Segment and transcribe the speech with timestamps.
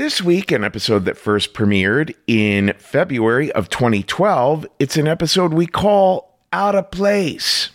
[0.00, 5.66] This week, an episode that first premiered in February of 2012, it's an episode we
[5.66, 7.68] call Out of Place.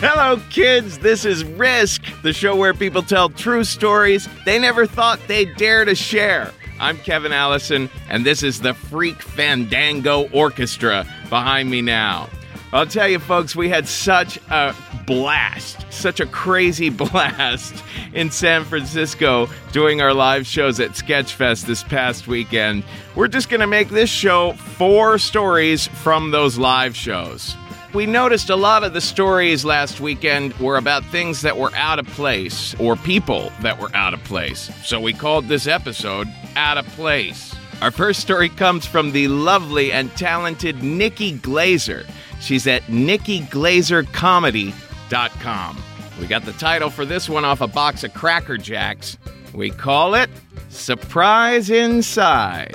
[0.00, 0.98] Hello, kids.
[0.98, 5.86] This is Risk, the show where people tell true stories they never thought they'd dare
[5.86, 6.52] to share.
[6.78, 12.28] I'm Kevin Allison, and this is the Freak Fandango Orchestra behind me now.
[12.74, 14.74] I'll tell you, folks, we had such a
[15.06, 21.82] blast, such a crazy blast in San Francisco doing our live shows at Sketchfest this
[21.84, 22.84] past weekend.
[23.14, 27.56] We're just going to make this show four stories from those live shows.
[27.94, 31.98] We noticed a lot of the stories last weekend were about things that were out
[31.98, 34.70] of place or people that were out of place.
[34.84, 37.54] So we called this episode Out of Place.
[37.80, 42.06] Our first story comes from the lovely and talented Nikki Glaser.
[42.40, 45.82] She's at nikkiglasercomedy.com.
[46.20, 49.18] We got the title for this one off a box of Cracker Jacks.
[49.52, 50.30] We call it
[50.68, 52.74] Surprise Inside.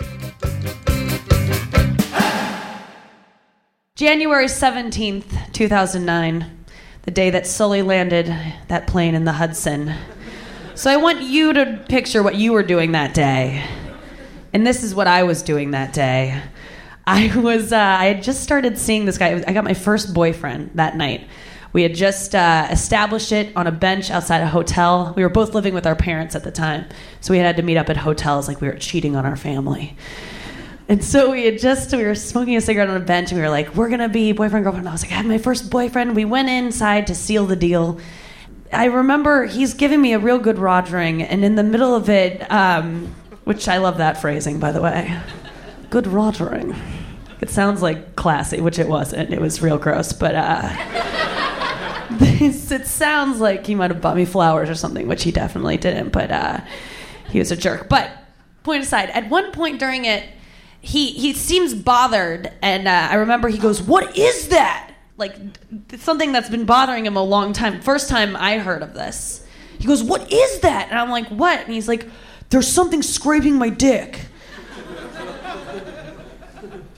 [4.01, 6.65] January 17th, 2009,
[7.03, 8.35] the day that Sully landed
[8.67, 9.93] that plane in the Hudson.
[10.73, 13.63] So I want you to picture what you were doing that day.
[14.53, 16.41] And this is what I was doing that day.
[17.05, 19.43] I was, uh, I had just started seeing this guy.
[19.47, 21.27] I got my first boyfriend that night.
[21.71, 25.13] We had just uh, established it on a bench outside a hotel.
[25.15, 26.85] We were both living with our parents at the time.
[27.19, 29.95] So we had to meet up at hotels like we were cheating on our family.
[30.91, 33.43] And so we had just we were smoking a cigarette on a bench and we
[33.43, 34.89] were like, we're gonna be boyfriend girlfriend.
[34.89, 36.17] I was like, I had my first boyfriend.
[36.17, 37.97] We went inside to seal the deal.
[38.73, 42.45] I remember he's giving me a real good rogering, and in the middle of it,
[42.51, 43.15] um,
[43.45, 45.17] which I love that phrasing by the way,
[45.89, 46.77] good rogering.
[47.39, 49.31] It sounds like classy, which it wasn't.
[49.31, 54.25] It was real gross, but uh, this, it sounds like he might have bought me
[54.25, 56.09] flowers or something, which he definitely didn't.
[56.09, 56.59] But uh,
[57.29, 57.87] he was a jerk.
[57.87, 58.11] But
[58.63, 60.25] point aside, at one point during it
[60.81, 65.35] he he seems bothered, and uh, I remember he goes, "What is that?" Like
[65.97, 67.81] something that's been bothering him a long time.
[67.81, 69.45] First time I heard of this,
[69.77, 72.09] he goes, "What is that?" And I'm like, "What?" And he's like,
[72.49, 74.25] "There's something scraping my dick."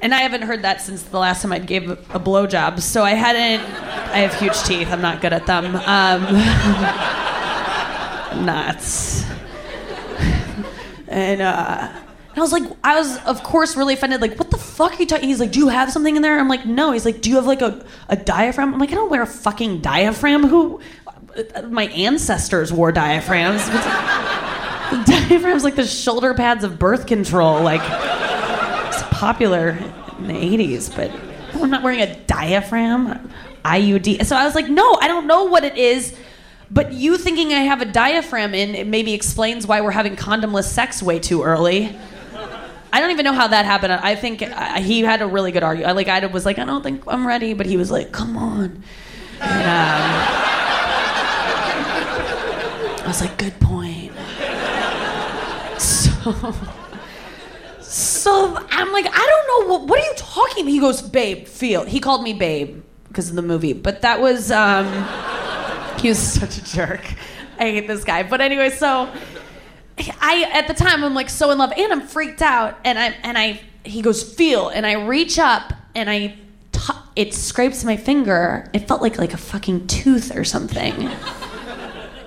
[0.02, 3.04] and I haven't heard that since the last time I gave a, a blowjob, so
[3.04, 3.70] I hadn't.
[4.14, 4.88] I have huge teeth.
[4.92, 5.76] I'm not good at them.
[5.76, 6.24] Um,
[8.46, 9.26] nuts.
[11.10, 11.92] and uh,
[12.34, 14.20] and I was like, I was, of course, really offended.
[14.20, 15.30] Like, what the fuck are you talking?
[15.30, 16.40] He's like, do you have something in there?
[16.40, 16.92] I'm like, no.
[16.92, 18.74] He's like, do you have like a, a diaphragm?
[18.74, 20.48] I'm like, I don't wear a fucking diaphragm.
[20.48, 20.82] Who?
[21.68, 23.68] My ancestors wore diaphragms.
[25.06, 27.62] diaphragm's like the shoulder pads of birth control.
[27.62, 27.82] Like,
[28.92, 29.78] it's popular
[30.18, 31.12] in the 80s, but
[31.62, 33.30] I'm not wearing a diaphragm.
[33.64, 34.26] IUD.
[34.26, 36.18] So I was like, no, I don't know what it is.
[36.72, 40.64] But you thinking I have a diaphragm in it maybe explains why we're having condomless
[40.64, 41.96] sex way too early.
[42.94, 43.92] I don't even know how that happened.
[43.92, 44.42] I think
[44.78, 45.96] he had a really good argument.
[45.96, 48.84] Like I was like, I don't think I'm ready, but he was like, come on.
[49.42, 50.12] And, um,
[53.00, 54.12] I was like, good point.
[55.82, 56.54] So,
[57.82, 60.68] so I'm like, I don't know what, what are you talking?
[60.68, 61.86] He goes, babe, feel.
[61.86, 64.86] He called me babe because of the movie, but that was um,
[66.00, 67.02] he was such a jerk.
[67.58, 68.22] I hate this guy.
[68.22, 69.12] But anyway, so
[69.98, 73.16] I at the time I'm like so in love and I'm freaked out and I
[73.24, 76.36] and I he goes feel and I reach up and I
[76.72, 78.70] t- it scrapes my finger.
[78.74, 81.10] It felt like like a fucking tooth or something.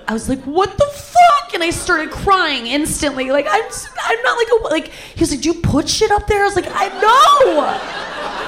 [0.09, 3.29] I was like, "What the fuck?" And I started crying instantly.
[3.31, 3.63] Like I'm,
[4.05, 4.87] I'm not like a like.
[4.87, 8.47] He was like, "Do you put shit up there?" I was like, "I know."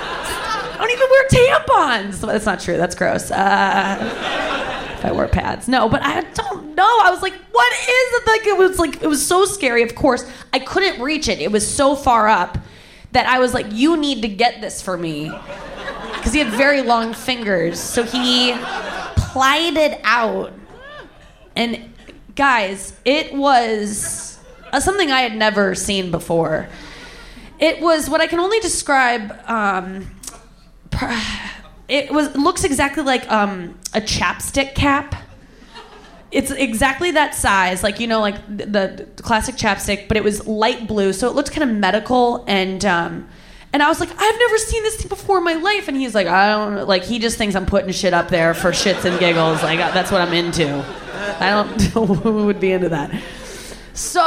[0.72, 2.26] I don't even wear tampons.
[2.26, 2.78] That's not true.
[2.78, 3.32] That's gross.
[3.32, 4.49] Uh,
[5.00, 5.90] if I wear pads, no.
[5.90, 7.00] But I don't know.
[7.04, 9.82] I was like, "What is it?" Like it was like it was so scary.
[9.82, 11.40] Of course, I couldn't reach it.
[11.40, 12.58] It was so far up
[13.12, 15.32] that I was like, "You need to get this for me,"
[16.14, 17.80] because he had very long fingers.
[17.80, 18.54] So he
[19.16, 20.54] plied it out
[21.60, 21.94] and
[22.36, 24.40] guys, it was
[24.72, 26.70] uh, something I had never seen before.
[27.60, 29.38] It was what I can only describe.
[29.46, 30.10] Um,
[31.90, 35.16] it was looks exactly like um, a chapstick cap.
[36.32, 40.46] It's exactly that size, like you know, like the, the classic chapstick, but it was
[40.48, 42.84] light blue, so it looked kind of medical and.
[42.86, 43.30] Um,
[43.72, 45.88] and I was like, I've never seen this thing before in my life.
[45.88, 46.88] And he's like, I don't.
[46.88, 49.62] Like, he just thinks I'm putting shit up there for shits and giggles.
[49.62, 50.84] Like, that's what I'm into.
[51.40, 51.80] I don't
[52.24, 53.12] who would be into that.
[54.00, 54.22] So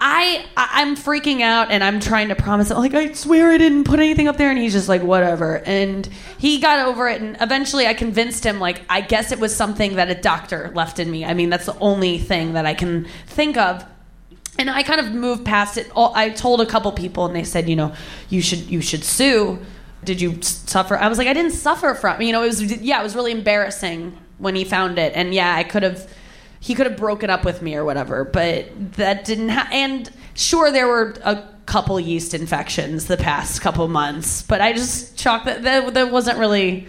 [0.00, 3.84] I I'm freaking out and I'm trying to promise him like I swear I didn't
[3.84, 7.36] put anything up there and he's just like whatever and he got over it and
[7.40, 11.10] eventually I convinced him like I guess it was something that a doctor left in
[11.10, 11.26] me.
[11.26, 13.84] I mean that's the only thing that I can think of
[14.58, 15.90] and I kind of moved past it.
[15.94, 17.94] I told a couple people, and they said, you know,
[18.28, 19.58] you should you should sue.
[20.04, 20.96] Did you suffer?
[20.96, 22.20] I was like, I didn't suffer from.
[22.20, 25.54] You know, it was yeah, it was really embarrassing when he found it, and yeah,
[25.54, 26.12] I could have.
[26.62, 29.48] He could have broken up with me or whatever, but that didn't.
[29.48, 34.72] Ha- and sure, there were a couple yeast infections the past couple months, but I
[34.72, 35.64] just chalked that.
[35.64, 36.86] That, that wasn't really.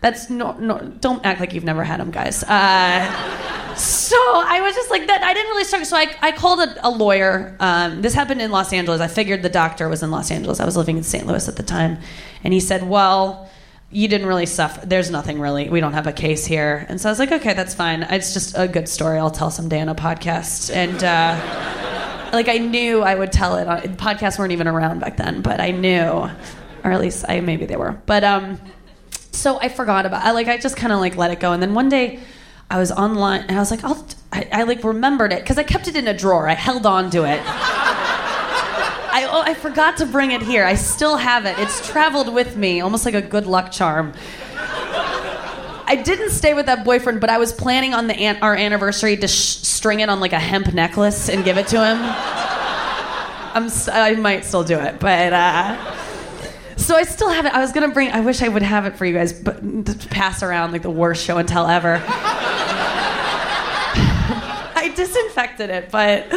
[0.00, 0.78] That's no, no.
[0.78, 2.44] Don't act like you've never had them, guys.
[2.44, 5.24] Uh, so I was just like that.
[5.24, 5.86] I didn't really struggle.
[5.86, 7.56] So I, I called a, a lawyer.
[7.58, 9.00] Um, this happened in Los Angeles.
[9.00, 10.60] I figured the doctor was in Los Angeles.
[10.60, 11.26] I was living in St.
[11.26, 11.98] Louis at the time,
[12.44, 13.50] and he said, "Well,
[13.90, 14.84] you didn't really suffer.
[14.84, 15.68] There's nothing really.
[15.68, 18.02] We don't have a case here." And so I was like, "Okay, that's fine.
[18.04, 19.18] It's just a good story.
[19.18, 23.66] I'll tell someday on a podcast." And uh, like I knew I would tell it.
[23.96, 26.30] Podcasts weren't even around back then, but I knew,
[26.84, 27.92] or at least I maybe they were.
[28.06, 28.60] But um,
[29.32, 30.24] so I forgot about.
[30.24, 32.20] I like I just kind of like let it go, and then one day.
[32.68, 35.62] I was online and I was like, I'll, I, I like remembered it because I
[35.62, 36.48] kept it in a drawer.
[36.48, 37.40] I held on to it.
[39.38, 40.64] Oh, I forgot to bring it here.
[40.64, 41.58] I still have it.
[41.58, 44.14] It's traveled with me, almost like a good luck charm.
[44.54, 49.14] I didn't stay with that boyfriend, but I was planning on the an- our anniversary
[49.18, 51.98] to sh- string it on like a hemp necklace and give it to him.
[53.52, 55.76] I'm might still do it, but uh,
[56.76, 57.52] so I still have it.
[57.52, 58.12] I was gonna bring.
[58.12, 60.88] I wish I would have it for you guys, but to pass around like the
[60.88, 62.02] worst show and tell ever.
[64.78, 66.32] I disinfected it, but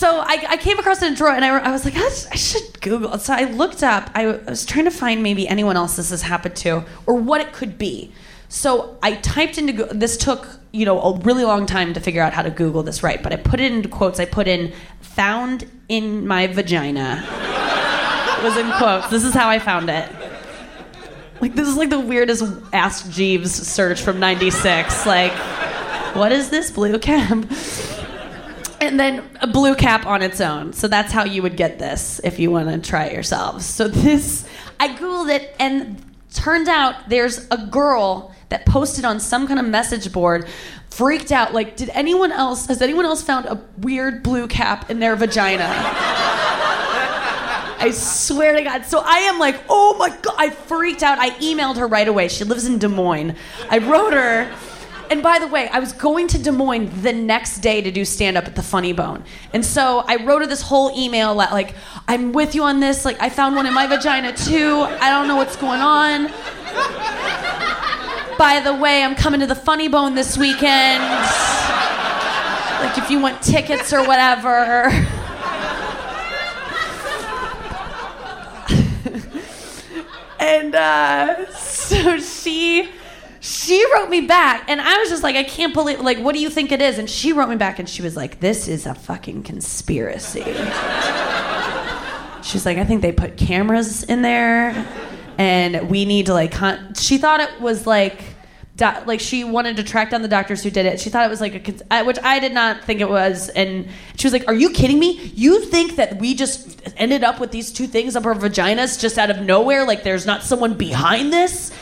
[0.00, 2.36] so I, I came across a drawer and I, I was like, I, sh- I
[2.36, 3.18] should Google.
[3.18, 4.10] So I looked up.
[4.14, 7.16] I, w- I was trying to find maybe anyone else this has happened to or
[7.16, 8.10] what it could be.
[8.48, 12.22] So I typed into Goo- this took you know a really long time to figure
[12.22, 14.18] out how to Google this right, but I put it into quotes.
[14.18, 17.22] I put in "found in my vagina."
[18.38, 19.10] it was in quotes.
[19.10, 20.08] This is how I found it.
[21.42, 22.42] Like this is like the weirdest
[22.72, 25.04] Ask Jeeves search from '96.
[25.04, 25.32] Like,
[26.16, 27.44] what is this blue cap?
[28.80, 30.72] And then a blue cap on its own.
[30.72, 33.66] So that's how you would get this if you want to try it yourselves.
[33.66, 34.46] So this,
[34.78, 39.66] I googled it, and turned out there's a girl that posted on some kind of
[39.66, 40.48] message board,
[40.90, 41.54] freaked out.
[41.54, 42.66] Like, did anyone else?
[42.66, 45.64] Has anyone else found a weird blue cap in their vagina?
[47.80, 48.84] I swear to God.
[48.84, 50.34] So I am like, oh my God.
[50.36, 51.18] I freaked out.
[51.18, 52.28] I emailed her right away.
[52.28, 53.36] She lives in Des Moines.
[53.70, 54.54] I wrote her.
[55.10, 58.04] And by the way, I was going to Des Moines the next day to do
[58.04, 59.24] stand up at the Funny Bone.
[59.52, 61.74] And so I wrote her this whole email like,
[62.06, 63.04] I'm with you on this.
[63.04, 64.86] Like, I found one in my vagina too.
[65.00, 66.26] I don't know what's going on.
[68.38, 71.02] By the way, I'm coming to the Funny Bone this weekend.
[72.80, 74.84] Like, if you want tickets or whatever.
[80.38, 82.88] and uh, so she
[83.40, 86.40] she wrote me back and i was just like i can't believe like what do
[86.40, 88.84] you think it is and she wrote me back and she was like this is
[88.86, 90.44] a fucking conspiracy
[92.42, 94.86] she's like i think they put cameras in there
[95.38, 96.92] and we need to like con-.
[96.94, 98.22] she thought it was like
[98.76, 100.98] do- like she wanted to track down the doctors who did it.
[101.00, 103.50] She thought it was like a, cons- I- which I did not think it was,
[103.50, 105.20] and she was like, "Are you kidding me?
[105.34, 109.18] You think that we just ended up with these two things up our vaginas just
[109.18, 109.84] out of nowhere?
[109.86, 111.72] Like there's not someone behind this?"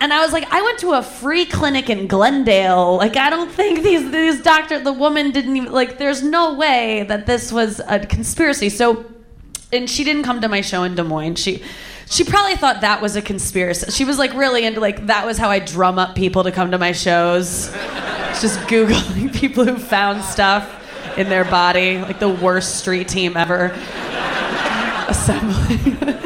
[0.00, 2.96] And I was like, I went to a free clinic in Glendale.
[2.96, 5.98] Like, I don't think these these doctor, the woman didn't even like.
[5.98, 8.70] There's no way that this was a conspiracy.
[8.70, 9.04] So,
[9.72, 11.36] and she didn't come to my show in Des Moines.
[11.36, 11.62] She
[12.10, 13.92] she probably thought that was a conspiracy.
[13.92, 16.70] She was like really into like that was how I drum up people to come
[16.70, 17.70] to my shows.
[18.40, 20.76] Just googling people who found stuff
[21.18, 23.66] in their body, like the worst street team ever
[25.08, 26.16] assembling.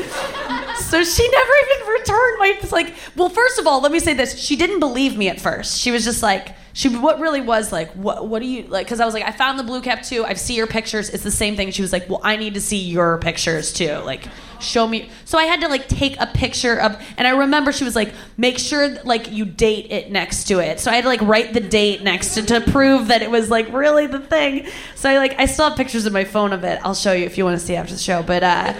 [0.94, 2.58] So she never even returned my.
[2.62, 5.40] It's like, well, first of all, let me say this: she didn't believe me at
[5.40, 5.80] first.
[5.80, 8.86] She was just like, she what really was like, what what do you like?
[8.86, 10.24] Because I was like, I found the blue cap too.
[10.24, 11.10] I see your pictures.
[11.10, 11.72] It's the same thing.
[11.72, 13.94] She was like, well, I need to see your pictures too.
[14.04, 14.28] Like,
[14.60, 15.10] show me.
[15.24, 18.14] So I had to like take a picture of, and I remember she was like,
[18.36, 20.78] make sure like you date it next to it.
[20.78, 23.50] So I had to like write the date next to to prove that it was
[23.50, 24.68] like really the thing.
[24.94, 26.78] So I like I still have pictures of my phone of it.
[26.84, 28.22] I'll show you if you want to see after the show.
[28.22, 28.74] But uh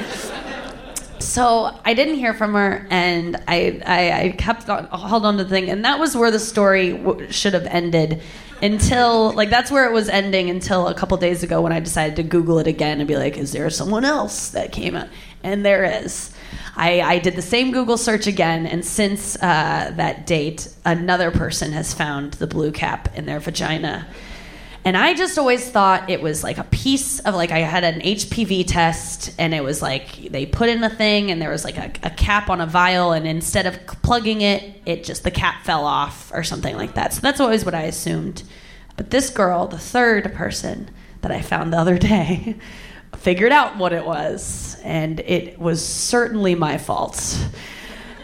[1.18, 5.44] so I didn't hear from her, and I I, I kept on, held on to
[5.44, 8.22] the thing, and that was where the story w- should have ended.
[8.62, 12.16] Until like that's where it was ending until a couple days ago when I decided
[12.16, 15.08] to Google it again and be like, is there someone else that came out?
[15.42, 16.32] And there is.
[16.76, 21.72] I, I did the same Google search again, and since uh, that date, another person
[21.72, 24.06] has found the blue cap in their vagina.
[24.84, 28.00] And I just always thought it was like a piece of like I had an
[28.00, 31.78] HPV test and it was like they put in a thing and there was like
[31.78, 35.64] a, a cap on a vial and instead of plugging it, it just the cap
[35.64, 37.14] fell off or something like that.
[37.14, 38.42] So that's always what I assumed.
[38.98, 40.90] But this girl, the third person
[41.22, 42.56] that I found the other day,
[43.16, 47.38] figured out what it was and it was certainly my fault.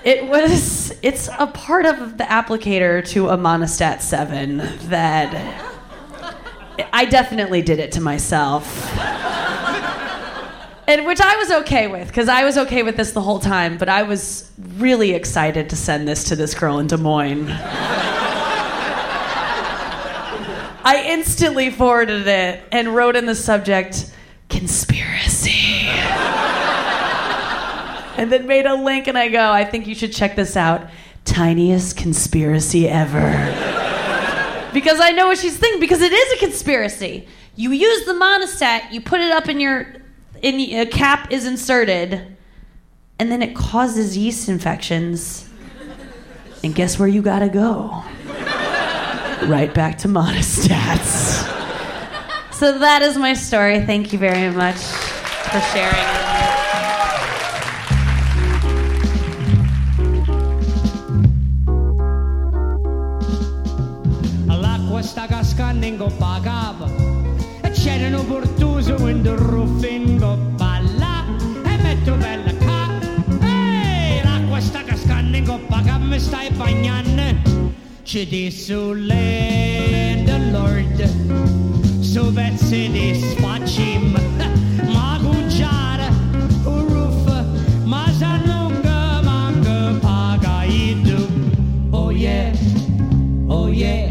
[0.05, 4.59] It was it's a part of the applicator to a Monistat 7
[4.90, 5.69] that
[6.92, 8.96] I definitely did it to myself.
[10.87, 13.78] and which I was okay with because I was okay with this the whole time,
[13.78, 17.49] but I was really excited to send this to this girl in Des Moines.
[20.82, 24.12] I instantly forwarded it and wrote in the subject
[24.49, 25.87] conspiracy.
[28.16, 30.88] and then made a link and I go, I think you should check this out.
[31.25, 33.69] Tiniest conspiracy ever
[34.72, 35.80] because I know what she's thinking.
[35.80, 37.26] Because it is a conspiracy.
[37.56, 39.94] You use the Monistat, you put it up in your,
[40.42, 42.36] in a cap is inserted,
[43.18, 45.48] and then it causes yeast infections.
[46.62, 48.04] And guess where you gotta go?
[49.46, 51.46] right back to Monistats.
[52.52, 53.84] so that is my story.
[53.84, 56.19] Thank you very much for sharing.
[68.11, 71.25] E un portuso in coppa là
[71.64, 72.88] e metto bella ca.
[73.47, 77.73] Ehi l'acqua sta cascando in coppa capa mi stai bagnando?
[78.02, 84.19] Ci di sulle the lord su pezzi di sfaccim
[84.93, 86.09] ma cucciare
[86.64, 87.45] un roof
[87.85, 90.64] ma s'annunga manca paga
[91.90, 92.50] oh yeah
[93.47, 94.11] oh yeah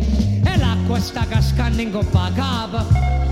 [0.57, 3.28] l'acqua sta cascando in coppa capa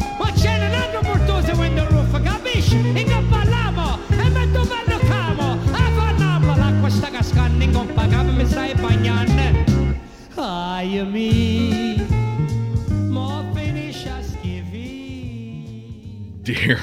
[16.43, 16.79] Dear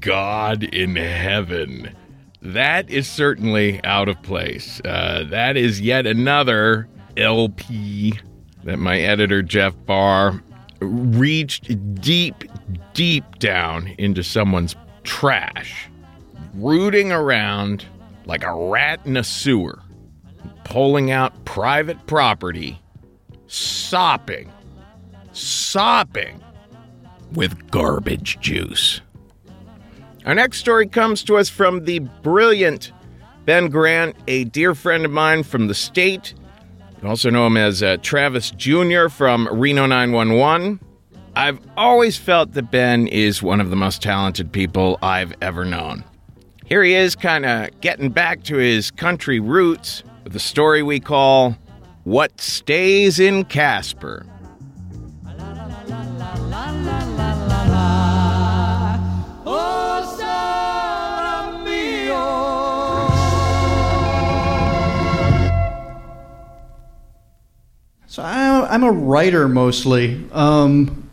[0.00, 1.94] God in heaven.
[2.42, 4.80] That is certainly out of place.
[4.84, 8.18] Uh, that is yet another LP
[8.64, 10.42] that my editor, Jeff Barr,
[10.80, 12.44] reached deep,
[12.94, 15.88] deep down into someone's trash,
[16.54, 17.84] rooting around
[18.26, 19.80] like a rat in a sewer,
[20.64, 22.80] pulling out private property,
[23.46, 24.50] sopping,
[25.32, 26.42] sopping
[27.32, 29.00] with garbage juice.
[30.26, 32.92] Our next story comes to us from the brilliant
[33.46, 36.34] Ben Garant, a dear friend of mine from the state.
[37.02, 39.08] You also know him as uh, Travis Jr.
[39.08, 40.80] from Reno 911.
[41.38, 46.02] I've always felt that Ben is one of the most talented people I've ever known.
[46.64, 50.98] Here he is, kind of getting back to his country roots with a story we
[50.98, 51.56] call
[52.02, 54.26] What Stays in Casper.
[68.08, 70.20] So I'm a writer mostly.
[70.32, 71.07] Um,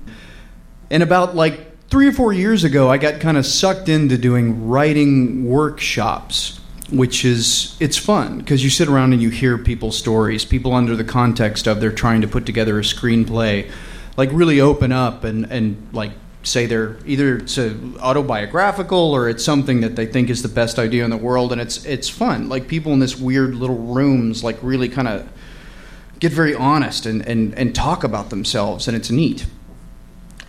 [0.89, 4.67] and about like three or four years ago, I got kind of sucked into doing
[4.67, 6.59] writing workshops,
[6.91, 10.95] which is it's fun because you sit around and you hear people's stories, people under
[10.95, 13.71] the context of they're trying to put together a screenplay,
[14.17, 16.11] like really open up and and like
[16.43, 21.03] say they're either it's autobiographical or it's something that they think is the best idea
[21.03, 22.49] in the world and it's it's fun.
[22.49, 25.27] Like people in this weird little rooms like really kind of
[26.19, 29.45] get very honest and, and, and talk about themselves and it's neat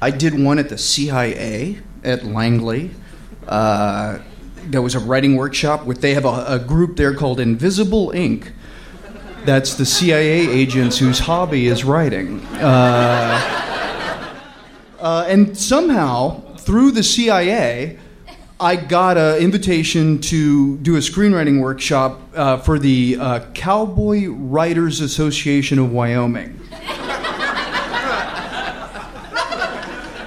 [0.00, 2.90] i did one at the cia at langley
[3.48, 4.18] uh,
[4.64, 8.52] there was a writing workshop they have a, a group there called invisible ink
[9.44, 13.66] that's the cia agents whose hobby is writing uh,
[14.98, 17.98] uh, and somehow, through the CIA,
[18.58, 25.00] I got an invitation to do a screenwriting workshop uh, for the uh, Cowboy Writers
[25.00, 26.58] Association of Wyoming.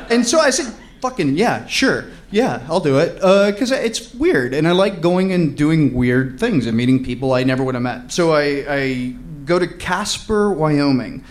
[0.10, 2.06] And so I said, fucking yeah, sure.
[2.32, 3.16] Yeah, I'll do it.
[3.16, 4.54] Because uh, it's weird.
[4.54, 7.82] And I like going and doing weird things and meeting people I never would have
[7.82, 8.12] met.
[8.12, 11.24] So I, I go to Casper, Wyoming.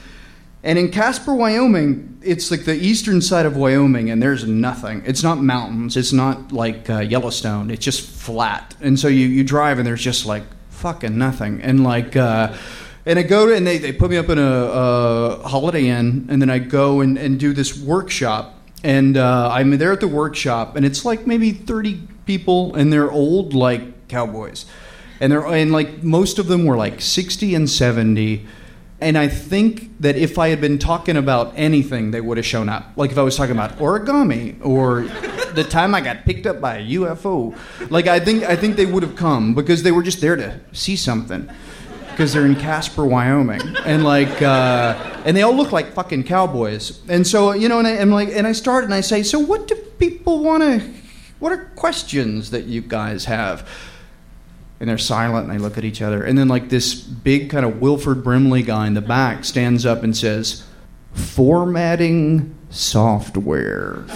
[0.64, 5.02] And in Casper, Wyoming, it's like the eastern side of Wyoming, and there's nothing.
[5.06, 5.96] It's not mountains.
[5.96, 7.70] It's not like uh, Yellowstone.
[7.70, 8.74] It's just flat.
[8.80, 11.62] And so you, you drive, and there's just like fucking nothing.
[11.62, 12.56] And like, uh,
[13.06, 16.26] and I go to, and they, they put me up in a, a Holiday Inn,
[16.28, 18.57] and then I go and, and do this workshop.
[18.84, 23.10] And uh, I'm there at the workshop, and it's like maybe 30 people, and they're
[23.10, 24.66] old like cowboys.
[25.20, 28.46] And they're and like most of them were like 60 and 70
[29.00, 32.68] and I think that if I had been talking about anything, they would have shown
[32.68, 32.92] up.
[32.96, 35.02] Like if I was talking about origami or
[35.54, 37.56] the time I got picked up by a UFO.
[37.90, 40.60] Like I think I think they would have come because they were just there to
[40.72, 41.48] see something.
[42.18, 47.00] Because they're in Casper, Wyoming, and like, uh, and they all look like fucking cowboys.
[47.08, 49.38] And so you know, and I, am like, and I start and I say, so
[49.38, 50.92] what do people want to?
[51.38, 53.68] What are questions that you guys have?
[54.80, 56.22] and they're silent and they look at each other.
[56.22, 60.02] And then, like, this big kind of Wilford Brimley guy in the back stands up
[60.02, 60.64] and says,
[61.14, 64.04] Formatting software.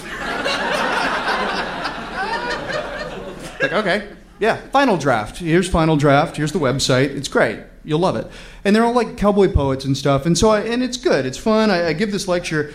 [3.60, 5.38] like, okay, yeah, final draft.
[5.38, 6.36] Here's final draft.
[6.36, 7.16] Here's the website.
[7.16, 7.60] It's great.
[7.84, 8.26] You'll love it.
[8.64, 10.26] And they're all like cowboy poets and stuff.
[10.26, 11.26] And so, I, and it's good.
[11.26, 11.70] It's fun.
[11.70, 12.72] I, I give this lecture.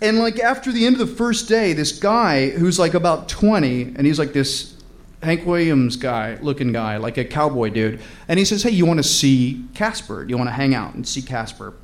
[0.00, 3.82] And like after the end of the first day, this guy who's like about 20,
[3.96, 4.76] and he's like this
[5.22, 8.00] Hank Williams guy, looking guy, like a cowboy dude.
[8.28, 10.24] And he says, Hey, you want to see Casper?
[10.24, 11.74] You want to hang out and see Casper?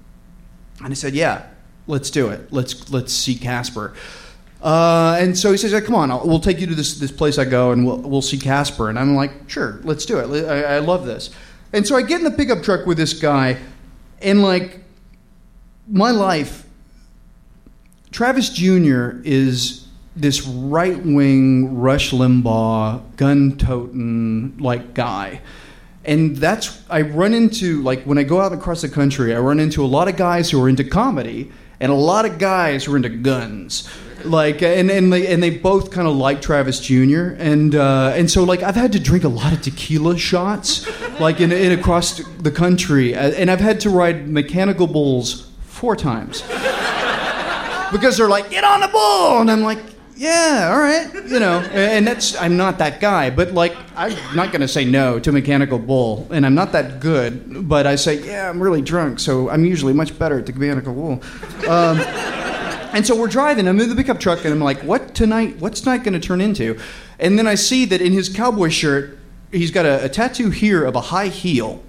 [0.82, 1.46] And I said, Yeah,
[1.86, 2.52] let's do it.
[2.52, 3.94] Let's let's see Casper.
[4.62, 7.38] Uh, and so he says, "Come on, I'll, we'll take you to this this place
[7.38, 10.44] I go, and we'll we'll see Casper." And I'm like, "Sure, let's do it.
[10.46, 11.30] I, I love this."
[11.76, 13.58] And so I get in the pickup truck with this guy,
[14.22, 14.80] and like
[15.86, 16.66] my life,
[18.10, 19.20] Travis Jr.
[19.24, 19.86] is
[20.16, 25.42] this right wing Rush Limbaugh, gun toting like guy.
[26.06, 29.60] And that's, I run into, like, when I go out across the country, I run
[29.60, 32.94] into a lot of guys who are into comedy and a lot of guys who
[32.94, 33.86] are into guns.
[34.26, 37.34] Like, and, and, they, and they both kind of like Travis Jr.
[37.38, 40.86] And, uh, and so, like, I've had to drink a lot of tequila shots,
[41.20, 43.14] like, in, in across the country.
[43.14, 46.42] And I've had to ride mechanical bulls four times.
[47.92, 49.40] because they're like, get on the bull!
[49.40, 49.78] And I'm like,
[50.16, 54.50] yeah, all right, you know, and that's I'm not that guy, but like I'm not
[54.50, 58.48] gonna say no to Mechanical Bull, and I'm not that good, but I say yeah,
[58.48, 61.12] I'm really drunk, so I'm usually much better at the Mechanical Bull.
[61.68, 61.98] Um,
[62.96, 63.68] and so we're driving.
[63.68, 65.56] I'm in the pickup truck, and I'm like, what tonight?
[65.58, 66.78] What's tonight gonna turn into?
[67.18, 69.18] And then I see that in his cowboy shirt,
[69.52, 71.82] he's got a, a tattoo here of a high heel,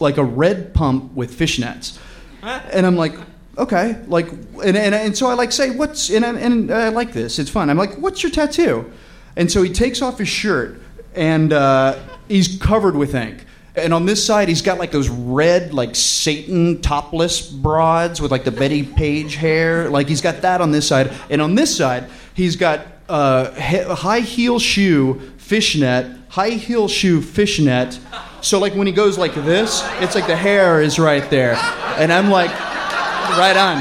[0.00, 1.98] like a red pump with fishnets,
[2.42, 3.14] and I'm like
[3.58, 7.38] okay, like, and, and, and so I like say, what's, and, and I like this,
[7.38, 7.68] it's fun.
[7.68, 8.90] I'm like, what's your tattoo?
[9.36, 10.80] And so he takes off his shirt
[11.14, 13.44] and uh, he's covered with ink.
[13.78, 18.44] And on this side, he's got like those red, like Satan topless broads with like
[18.44, 19.88] the Bettie Page hair.
[19.88, 21.12] Like he's got that on this side.
[21.30, 23.50] And on this side, he's got uh,
[23.94, 27.98] high heel shoe, fishnet, high heel shoe, fishnet.
[28.40, 31.54] So like when he goes like this, it's like the hair is right there.
[31.96, 33.78] And I'm like, right on.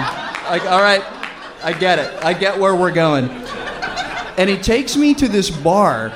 [0.50, 1.04] Like, all right,
[1.64, 2.24] I get it.
[2.24, 3.30] I get where we're going.
[4.38, 6.14] And he takes me to this bar,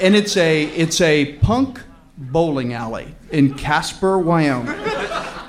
[0.00, 1.80] and it's a it's a punk
[2.18, 4.74] bowling alley in Casper, Wyoming.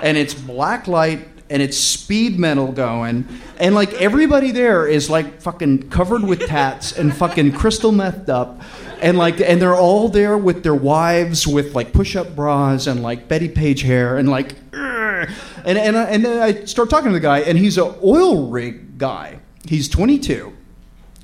[0.01, 3.27] And it's black light and it's speed metal going.
[3.57, 8.61] And like everybody there is like fucking covered with tats and fucking crystal methed up.
[9.01, 13.27] And like and they're all there with their wives with like push-up bras and like
[13.27, 17.39] Bettie Page hair and like and and I, and I start talking to the guy,
[17.39, 19.39] and he's an oil rig guy.
[19.65, 20.55] He's 22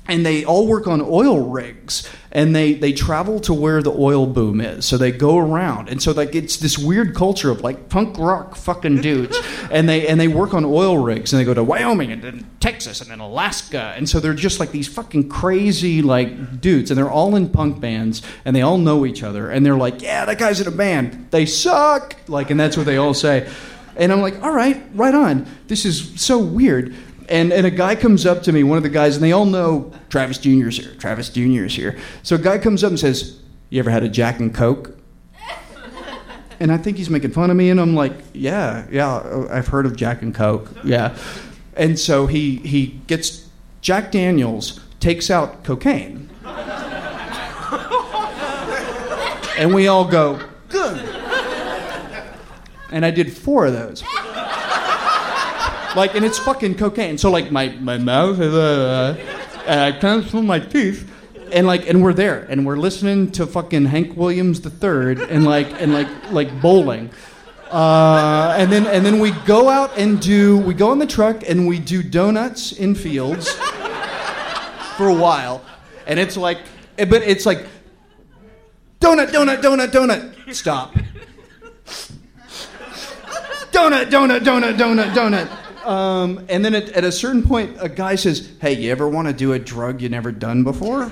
[0.08, 4.26] and they all work on oil rigs and they they travel to where the oil
[4.26, 4.84] boom is.
[4.84, 5.88] So they go around.
[5.88, 9.36] And so like it's this weird culture of like punk rock fucking dudes.
[9.68, 12.46] And they and they work on oil rigs and they go to Wyoming and then
[12.60, 13.94] Texas and then Alaska.
[13.96, 16.90] And so they're just like these fucking crazy like dudes.
[16.90, 19.50] And they're all in punk bands and they all know each other.
[19.50, 21.28] And they're like yeah that guy's in a band.
[21.30, 22.14] They suck.
[22.28, 23.50] Like and that's what they all say.
[23.96, 25.46] And I'm like all right right on.
[25.66, 26.94] This is so weird
[27.28, 29.44] and, and a guy comes up to me, one of the guys, and they all
[29.44, 30.94] know Travis Jr.'s here.
[30.98, 31.64] Travis Jr.
[31.64, 31.98] is here.
[32.22, 34.96] So a guy comes up and says, You ever had a Jack and Coke?
[36.58, 39.84] And I think he's making fun of me, and I'm like, Yeah, yeah, I've heard
[39.84, 40.70] of Jack and Coke.
[40.84, 41.14] Yeah.
[41.74, 43.50] And so he, he gets
[43.82, 46.30] Jack Daniels, takes out cocaine.
[49.58, 51.12] and we all go, Good.
[52.88, 54.04] And I did four of those
[55.96, 57.18] like, and it's fucking cocaine.
[57.18, 59.16] So like my my mouth uh,
[59.66, 61.10] and I can't feel my teeth,
[61.52, 65.44] and like, and we're there, and we're listening to fucking Hank Williams the third, and
[65.44, 67.10] like, and like, like bowling.
[67.70, 71.42] Uh, and then and then we go out and do we go in the truck
[71.48, 73.50] and we do donuts in fields
[74.96, 75.64] for a while,
[76.06, 76.58] and it's like,
[76.96, 77.66] but it's like
[79.00, 80.54] donut, donut, donut, donut.
[80.54, 80.94] Stop.
[83.72, 85.65] Donut, donut, donut, donut, donut.
[85.86, 89.28] Um, and then at, at, a certain point, a guy says, Hey, you ever want
[89.28, 91.02] to do a drug you never done before?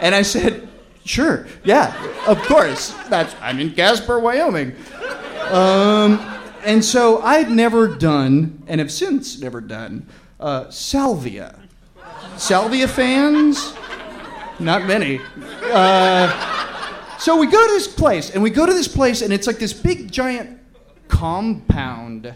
[0.00, 0.66] and I said,
[1.04, 1.94] Sure, yeah,
[2.26, 2.94] of course.
[3.10, 4.74] That's I'm in Casper, Wyoming.
[5.50, 6.18] Um,
[6.64, 10.06] and so I'd never done, and have since never done,
[10.40, 11.58] uh, salvia.
[12.38, 13.74] Salvia fans?
[14.58, 15.20] Not many.
[15.64, 19.46] Uh, so we go to this place, and we go to this place, and it's
[19.46, 20.60] like this big giant
[21.16, 22.34] compound.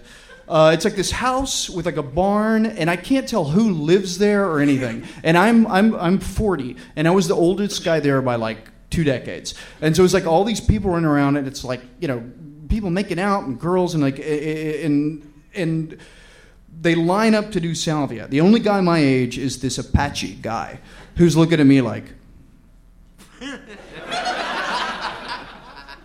[0.49, 4.19] Uh, it's like this house with like a barn, and I can't tell who lives
[4.19, 5.05] there or anything.
[5.23, 9.05] And I'm I'm I'm 40, and I was the oldest guy there by like two
[9.05, 9.55] decades.
[9.81, 12.25] And so it's like all these people running around, and it's like you know
[12.69, 15.99] people making out and girls and like and and
[16.81, 18.29] they line up to do salvia.
[18.29, 20.81] The only guy my age is this Apache guy
[21.17, 22.05] who's looking at me like.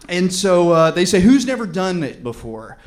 [0.10, 2.78] And so uh, they say, Who's never done it before?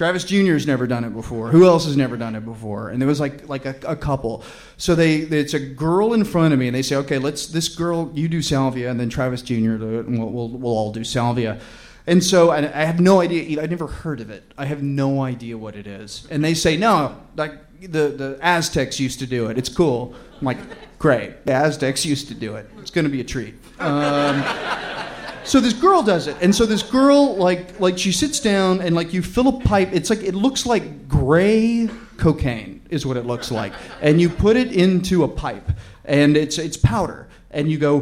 [0.00, 1.50] Travis Jr.'s never done it before.
[1.50, 2.88] Who else has never done it before?
[2.88, 4.42] And there was like like a, a, couple.
[4.78, 7.68] So they it's a girl in front of me, and they say, okay, let's this
[7.68, 9.76] girl you do salvia, and then Travis Jr.
[9.76, 11.60] do it, and we'll we'll, we'll all do salvia.
[12.06, 13.62] And so I, I have no idea.
[13.62, 14.50] I never heard of it.
[14.56, 16.26] I have no idea what it is.
[16.30, 19.58] And they say, no, like the the Aztecs used to do it.
[19.58, 20.14] It's cool.
[20.40, 20.58] I'm like,
[20.98, 21.44] great.
[21.44, 22.70] The Aztecs used to do it.
[22.78, 23.54] It's going to be a treat.
[23.78, 24.42] Um,
[25.44, 26.36] so this girl does it.
[26.40, 29.90] And so this girl like like she sits down and like you fill a pipe.
[29.92, 33.72] It's like it looks like gray cocaine is what it looks like.
[34.00, 35.70] And you put it into a pipe.
[36.04, 37.28] And it's it's powder.
[37.50, 37.98] And you go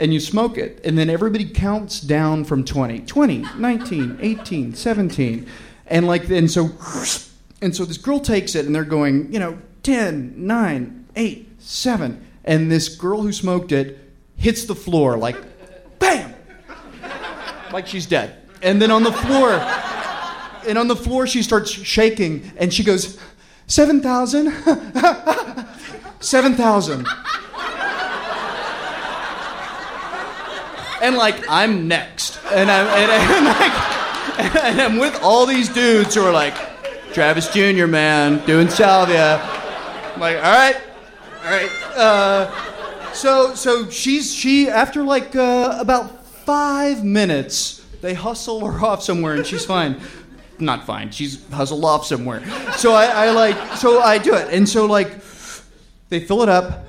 [0.00, 0.80] and you smoke it.
[0.84, 5.46] And then everybody counts down from 20 20 19 18 17
[5.88, 6.70] and like and so
[7.60, 12.26] and so this girl takes it and they're going you know 10 9 8 7
[12.44, 13.98] and this girl who smoked it
[14.36, 15.36] hits the floor like
[15.98, 16.34] bam
[17.72, 18.36] like she's dead.
[18.62, 19.52] And then on the floor,
[20.66, 23.18] and on the floor, she starts shaking and she goes,
[23.66, 24.52] 7,000?
[26.20, 27.06] 7,000.
[31.00, 32.40] And like, I'm next.
[32.52, 36.54] And I'm, and, and, like, and I'm with all these dudes who are like,
[37.12, 39.40] Travis Jr., man, doing salvia.
[39.40, 40.76] I'm like, all right,
[41.44, 41.70] all right.
[41.96, 46.17] Uh, so, so she's, she, after like uh, about
[46.48, 50.00] five minutes, they hustle her off somewhere and she's fine.
[50.58, 51.10] Not fine.
[51.10, 52.42] She's hustled off somewhere.
[52.72, 54.48] So I, I like, so I do it.
[54.50, 55.10] And so like,
[56.08, 56.86] they fill it up,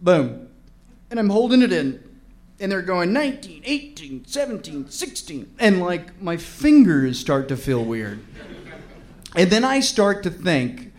[0.00, 0.48] boom.
[1.10, 2.02] And I'm holding it in.
[2.58, 5.54] And they're going 19, 18, 17, 16.
[5.58, 8.20] And like, my fingers start to feel weird.
[9.36, 10.94] And then I start to think,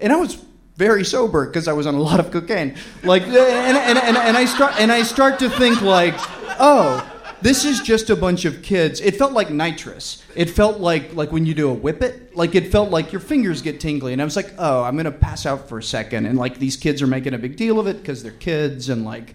[0.00, 0.38] and I was
[0.76, 2.76] very sober because I was on a lot of cocaine.
[3.02, 6.14] Like, and, and, and, and, I start, and I start to think like,
[6.58, 7.10] oh,
[7.44, 9.02] this is just a bunch of kids.
[9.02, 10.22] It felt like nitrous.
[10.34, 12.34] It felt like like when you do a whippet.
[12.34, 15.12] Like it felt like your fingers get tingly, and I was like, oh, I'm gonna
[15.12, 16.24] pass out for a second.
[16.24, 19.04] And like these kids are making a big deal of it because they're kids, and
[19.04, 19.34] like,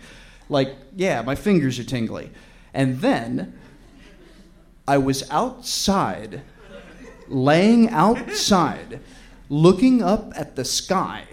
[0.49, 2.31] like yeah, my fingers are tingly.
[2.73, 3.53] And then
[4.87, 6.41] I was outside,
[7.27, 9.01] laying outside,
[9.49, 11.25] looking up at the sky,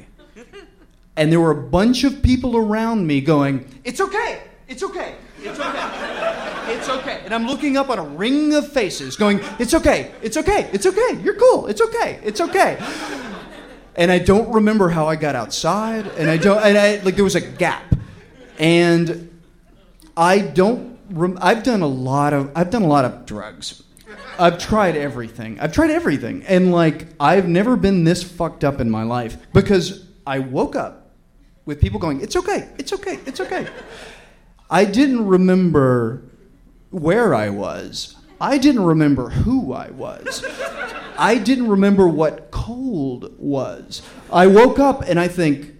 [1.16, 5.14] and there were a bunch of people around me going, "It's okay, it's okay."
[5.46, 6.72] It's okay.
[6.74, 7.20] It's okay.
[7.24, 10.12] And I'm looking up on a ring of faces going, It's okay.
[10.22, 10.68] It's okay.
[10.72, 11.20] It's okay.
[11.22, 11.66] You're cool.
[11.66, 12.20] It's okay.
[12.22, 12.78] It's okay.
[13.94, 16.06] And I don't remember how I got outside.
[16.18, 17.94] And I don't, and I, like, there was a gap.
[18.58, 19.40] And
[20.16, 23.82] I don't, rem- I've done a lot of, I've done a lot of drugs.
[24.38, 25.58] I've tried everything.
[25.60, 26.42] I've tried everything.
[26.46, 31.10] And like, I've never been this fucked up in my life because I woke up
[31.64, 32.68] with people going, It's okay.
[32.78, 33.18] It's okay.
[33.24, 33.66] It's okay.
[34.68, 36.22] I didn't remember
[36.90, 38.16] where I was.
[38.40, 40.44] I didn't remember who I was.
[41.18, 44.02] I didn't remember what cold was.
[44.30, 45.74] I woke up and I think,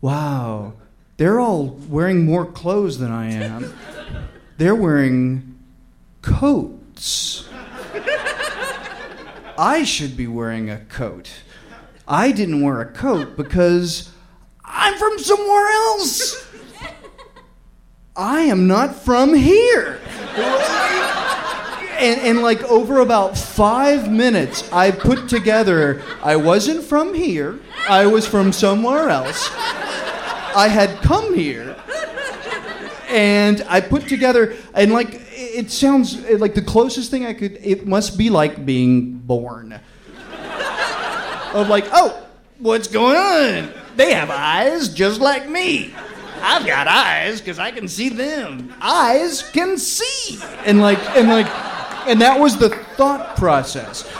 [0.00, 0.74] wow,
[1.16, 3.74] they're all wearing more clothes than I am.
[4.58, 5.58] They're wearing
[6.20, 7.48] coats.
[9.56, 11.30] I should be wearing a coat.
[12.08, 14.10] I didn't wear a coat because
[14.64, 16.49] I'm from somewhere else.
[18.16, 20.00] I am not from here.
[21.98, 28.06] And, and like over about five minutes, I put together I wasn't from here, I
[28.06, 29.50] was from somewhere else.
[29.52, 31.76] I had come here,
[33.08, 37.86] and I put together, and like it sounds like the closest thing I could, it
[37.86, 39.78] must be like being born.
[41.52, 42.26] Of like, oh,
[42.58, 43.72] what's going on?
[43.96, 45.94] They have eyes just like me.
[46.42, 48.74] I've got eyes because I can see them.
[48.80, 50.40] Eyes can see.
[50.64, 51.46] And like, and like,
[52.06, 54.10] and that was the thought process.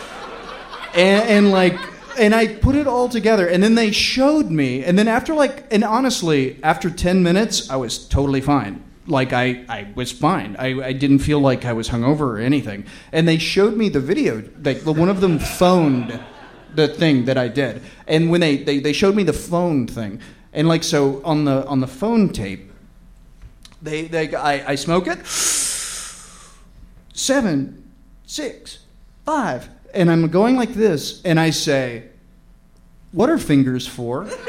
[0.94, 1.78] And, and like,
[2.18, 3.46] and I put it all together.
[3.46, 4.84] And then they showed me.
[4.84, 8.84] And then after like, and honestly, after 10 minutes, I was totally fine.
[9.06, 10.56] Like I, I was fine.
[10.58, 12.84] I, I didn't feel like I was hungover or anything.
[13.12, 14.42] And they showed me the video.
[14.62, 16.20] Like one of them phoned
[16.74, 17.82] the thing that I did.
[18.06, 20.20] And when they, they, they showed me the phone thing,
[20.52, 22.70] and like so on the on the phone tape,
[23.82, 25.26] they they I, I smoke it.
[27.12, 27.90] Seven,
[28.26, 28.80] six,
[29.24, 32.04] five, and I'm going like this, and I say,
[33.12, 34.24] "What are fingers for?"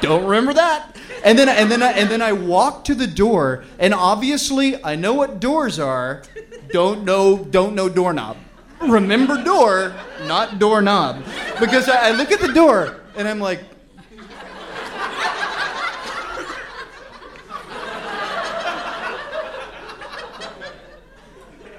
[0.00, 0.96] Don't remember that.
[1.24, 4.94] And then and then I, and then I walk to the door, and obviously I
[4.94, 6.22] know what doors are.
[6.70, 8.36] Don't know don't know doorknob.
[8.80, 9.92] Remember door,
[10.26, 11.24] not doorknob,
[11.60, 13.64] because I, I look at the door and I'm like,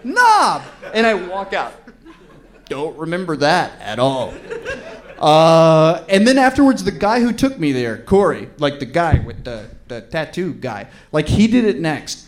[0.03, 1.73] knob, and I walk out.
[2.65, 4.33] Don't remember that at all.
[5.17, 9.43] Uh, and then afterwards, the guy who took me there, Corey, like the guy with
[9.43, 12.27] the, the tattoo guy, like he did it next.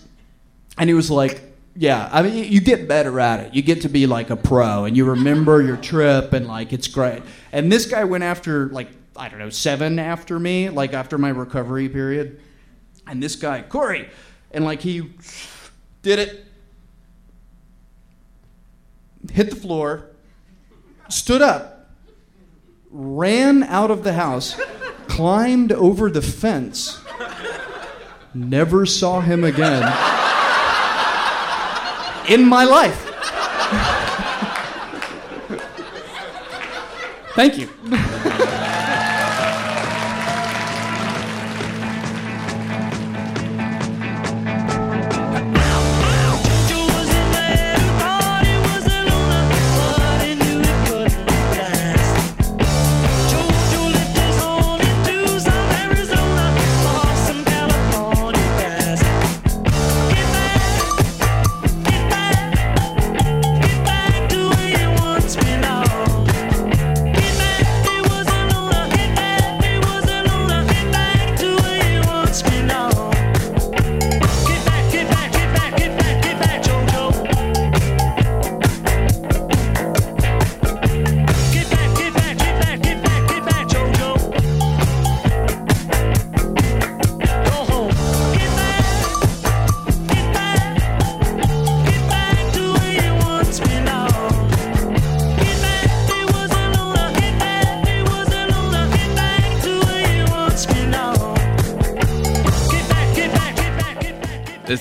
[0.77, 3.53] And he was like, yeah, I mean, you get better at it.
[3.53, 6.87] You get to be like a pro and you remember your trip and like it's
[6.87, 7.23] great.
[7.51, 11.29] And this guy went after like, I don't know, seven after me, like after my
[11.29, 12.41] recovery period.
[13.07, 14.09] And this guy, Corey,
[14.51, 15.13] and like he
[16.01, 16.45] did it,
[19.31, 20.09] hit the floor,
[21.09, 21.89] stood up,
[22.89, 24.59] ran out of the house,
[25.07, 26.99] climbed over the fence,
[28.33, 30.19] never saw him again
[32.31, 32.95] in my life.
[37.35, 37.80] Thank you.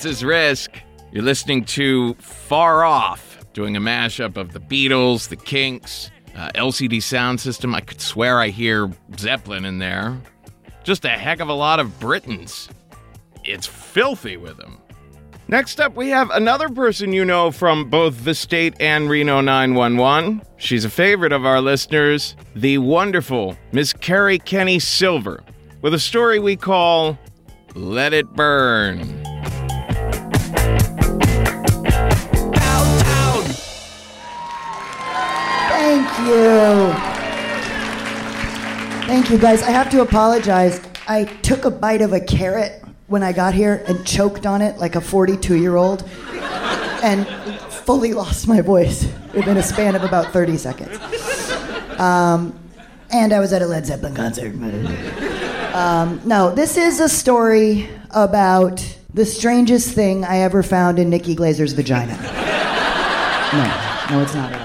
[0.01, 0.71] This is Risk.
[1.11, 6.97] You're listening to Far Off, doing a mashup of the Beatles, the Kinks, uh, LCD
[6.97, 7.75] Soundsystem.
[7.75, 10.19] I could swear I hear Zeppelin in there.
[10.83, 12.67] Just a heck of a lot of Britons.
[13.43, 14.79] It's filthy with them.
[15.47, 20.41] Next up, we have another person you know from both the state and Reno 911.
[20.57, 25.43] She's a favorite of our listeners, the wonderful Miss Kerri Kenney-Silver,
[25.83, 27.19] with a story we call
[27.75, 29.20] Let It Burn.
[36.27, 36.93] You.
[39.07, 39.63] Thank you, guys.
[39.63, 40.79] I have to apologize.
[41.07, 44.77] I took a bite of a carrot when I got here and choked on it
[44.77, 46.03] like a 42 year old
[47.03, 47.27] and
[47.69, 49.03] fully lost my voice
[49.33, 50.97] within a span of about 30 seconds.
[51.99, 52.57] Um,
[53.09, 54.53] and I was at a Led Zeppelin concert.
[55.73, 61.35] Um, no, this is a story about the strangest thing I ever found in Nikki
[61.35, 62.15] Glaser's vagina.
[63.51, 64.60] No, no, it's not.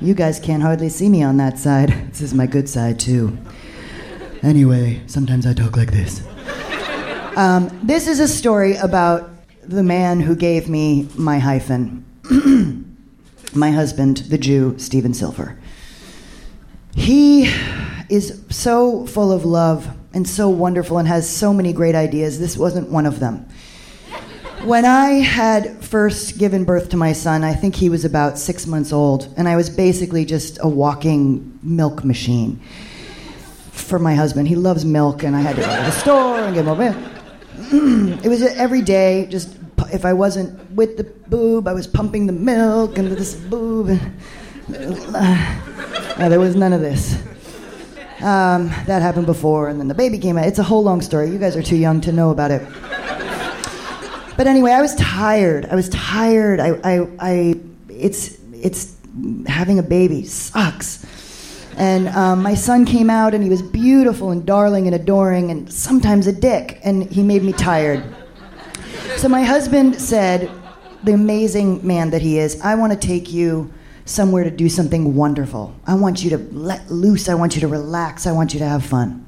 [0.00, 1.94] You guys can't hardly see me on that side.
[2.10, 3.36] This is my good side, too.
[4.42, 6.22] Anyway, sometimes I talk like this.
[7.36, 9.30] Um, this is a story about
[9.62, 12.04] the man who gave me my hyphen.
[13.54, 15.58] my husband, the Jew, Stephen Silver.
[16.94, 17.52] He
[18.08, 22.38] is so full of love and so wonderful and has so many great ideas.
[22.38, 23.46] This wasn't one of them.
[24.64, 28.66] When I had first given birth to my son, I think he was about six
[28.66, 32.60] months old, and I was basically just a walking milk machine
[33.70, 34.48] for my husband.
[34.48, 36.96] He loves milk, and I had to go to the store and get more milk.
[38.24, 39.56] it was every day, just
[39.92, 43.88] if I wasn't with the boob, I was pumping the milk into this boob.
[43.88, 47.14] And, uh, there was none of this.
[48.20, 50.46] Um, that happened before, and then the baby came out.
[50.46, 51.30] It's a whole long story.
[51.30, 52.66] You guys are too young to know about it.
[54.36, 55.66] But anyway, I was tired.
[55.66, 56.60] I was tired.
[56.60, 57.54] I, I, I
[57.88, 58.96] it's, it's
[59.46, 61.04] having a baby sucks.
[61.76, 65.70] And um, my son came out, and he was beautiful and darling and adoring, and
[65.72, 68.02] sometimes a dick, and he made me tired.
[69.16, 70.50] So my husband said,
[71.04, 73.72] the amazing man that he is, I want to take you
[74.06, 75.74] somewhere to do something wonderful.
[75.86, 77.28] I want you to let loose.
[77.28, 78.26] I want you to relax.
[78.26, 79.26] I want you to have fun.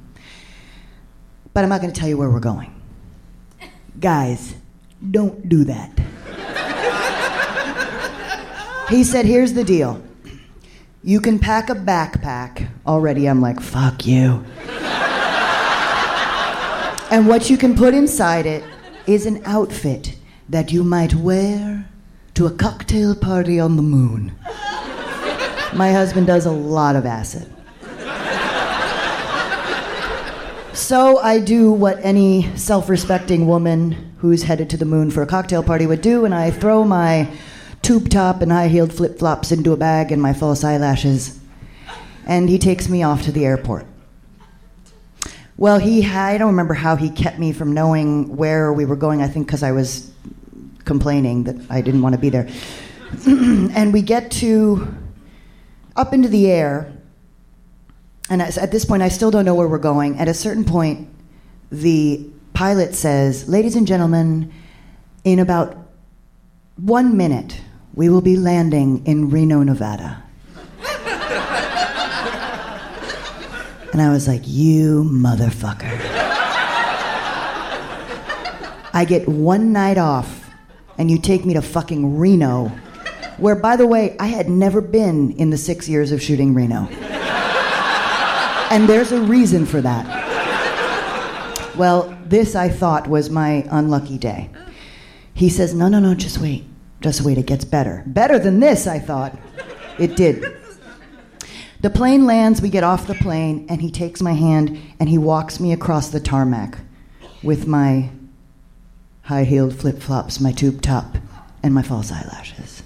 [1.52, 2.74] But I'm not going to tell you where we're going.
[3.98, 4.54] Guys,
[5.10, 5.90] don't do that.
[8.90, 10.02] he said, Here's the deal.
[11.02, 12.68] You can pack a backpack.
[12.86, 14.44] Already, I'm like, fuck you.
[17.10, 18.64] and what you can put inside it
[19.06, 20.16] is an outfit
[20.48, 21.88] that you might wear
[22.34, 24.32] to a cocktail party on the moon.
[25.74, 27.52] My husband does a lot of acid.
[30.78, 35.26] So I do what any self respecting woman who's headed to the moon for a
[35.26, 37.28] cocktail party would do, and I throw my
[37.82, 41.40] tube top and high heeled flip flops into a bag and my false eyelashes.
[42.26, 43.86] And he takes me off to the airport.
[45.56, 49.20] Well, he I don't remember how he kept me from knowing where we were going.
[49.20, 50.12] I think because I was
[50.84, 52.48] complaining that I didn't want to be there.
[53.26, 54.94] and we get to
[55.96, 56.92] up into the air,
[58.30, 60.18] and at this point, I still don't know where we're going.
[60.18, 61.08] At a certain point,
[61.70, 64.52] the pilot says, Ladies and gentlemen,
[65.24, 65.76] in about
[66.76, 67.60] one minute,
[67.94, 70.22] we will be landing in Reno, Nevada.
[73.92, 75.98] and I was like, You motherfucker.
[78.92, 80.50] I get one night off,
[80.98, 82.68] and you take me to fucking Reno,
[83.38, 86.88] where, by the way, I had never been in the six years of shooting Reno.
[88.70, 90.06] And there's a reason for that.
[91.76, 94.50] Well, this I thought was my unlucky day.
[95.32, 96.64] He says, No, no, no, just wait.
[97.00, 98.02] Just wait, it gets better.
[98.06, 99.38] Better than this, I thought.
[99.98, 100.56] It did.
[101.80, 105.16] The plane lands, we get off the plane, and he takes my hand and he
[105.16, 106.78] walks me across the tarmac
[107.42, 108.10] with my
[109.22, 111.16] high heeled flip flops, my tube top,
[111.62, 112.82] and my false eyelashes.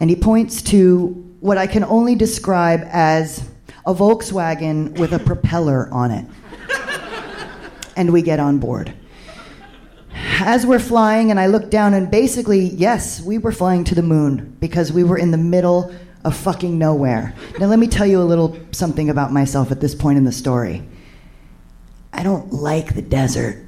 [0.00, 1.08] And he points to
[1.40, 3.46] what I can only describe as
[3.86, 6.26] a Volkswagen with a propeller on it.
[7.96, 8.92] And we get on board.
[10.40, 14.02] As we're flying, and I look down, and basically, yes, we were flying to the
[14.02, 15.94] moon because we were in the middle
[16.24, 17.34] of fucking nowhere.
[17.58, 20.32] Now, let me tell you a little something about myself at this point in the
[20.32, 20.82] story.
[22.12, 23.64] I don't like the desert.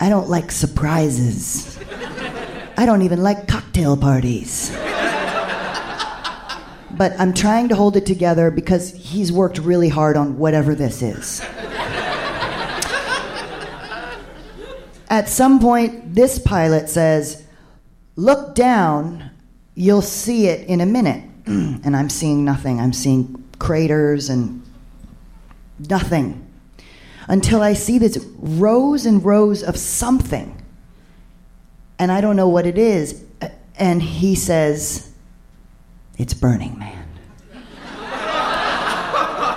[0.00, 1.78] I don't like surprises.
[2.76, 4.76] I don't even like cocktail parties.
[6.96, 11.02] But I'm trying to hold it together because he's worked really hard on whatever this
[11.02, 11.42] is.
[15.08, 17.44] At some point, this pilot says,
[18.16, 19.30] Look down,
[19.74, 21.22] you'll see it in a minute.
[21.46, 22.80] and I'm seeing nothing.
[22.80, 24.62] I'm seeing craters and
[25.78, 26.42] nothing.
[27.28, 30.62] Until I see this rows and rows of something.
[31.98, 33.24] And I don't know what it is.
[33.78, 35.12] And he says,
[36.18, 37.06] It's Burning Man.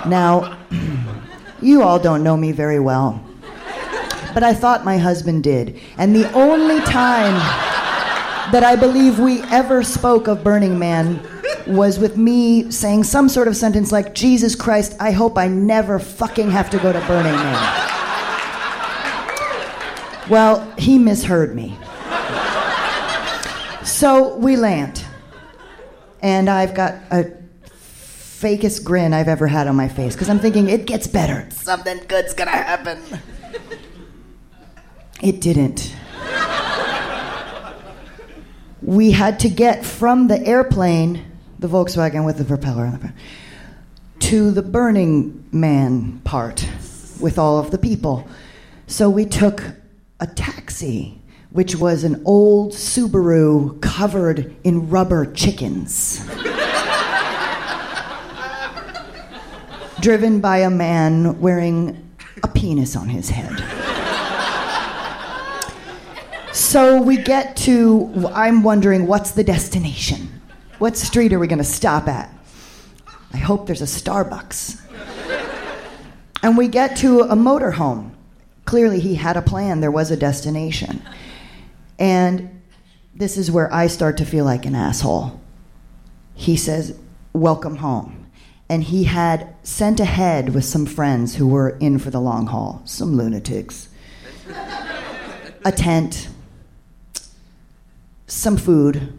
[0.08, 0.58] now,
[1.62, 3.24] you all don't know me very well
[4.34, 5.80] but I thought my husband did.
[5.98, 7.34] And the only time
[8.52, 11.20] that I believe we ever spoke of Burning Man
[11.66, 15.98] was with me saying some sort of sentence like, Jesus Christ, I hope I never
[15.98, 17.86] fucking have to go to Burning Man.
[20.28, 21.76] Well, he misheard me.
[23.84, 25.04] So we land.
[26.22, 27.32] And I've got a
[27.64, 31.48] fakest grin I've ever had on my face because I'm thinking it gets better.
[31.50, 33.02] Something good's gonna happen.
[35.22, 35.94] It didn't.
[38.82, 41.24] We had to get from the airplane,
[41.58, 43.14] the Volkswagen with the propeller on the front,
[44.20, 46.66] to the Burning Man part
[47.20, 48.26] with all of the people.
[48.86, 49.62] So we took
[50.18, 51.19] a taxi,
[51.50, 56.24] which was an old Subaru covered in rubber chickens.
[60.00, 62.10] driven by a man wearing
[62.42, 63.52] a penis on his head.
[66.52, 70.40] So we get to, I'm wondering, what's the destination?
[70.78, 72.32] What street are we going to stop at?
[73.32, 74.80] I hope there's a Starbucks.
[76.42, 78.12] And we get to a motorhome.
[78.64, 81.02] Clearly, he had a plan, there was a destination.
[82.00, 82.62] And
[83.14, 85.40] this is where I start to feel like an asshole.
[86.34, 86.98] He says,
[87.32, 88.20] Welcome home
[88.70, 92.80] and he had sent ahead with some friends who were in for the long haul,
[92.84, 93.88] some lunatics,
[95.64, 96.28] a tent,
[98.28, 99.12] some food,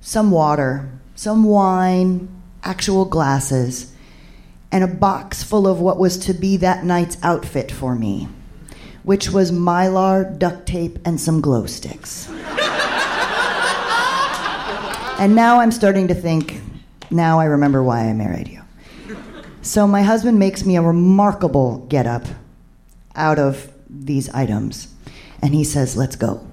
[0.00, 2.28] some water, some wine,
[2.64, 3.94] actual glasses,
[4.72, 8.26] and a box full of what was to be that night's outfit for me,
[9.02, 12.28] which was mylar, duct tape, and some glow sticks.
[15.18, 16.60] and now I'm starting to think,
[17.10, 18.62] now I remember why I married you.
[19.62, 22.24] So my husband makes me a remarkable getup
[23.14, 24.94] out of these items.
[25.42, 26.46] And he says, Let's go.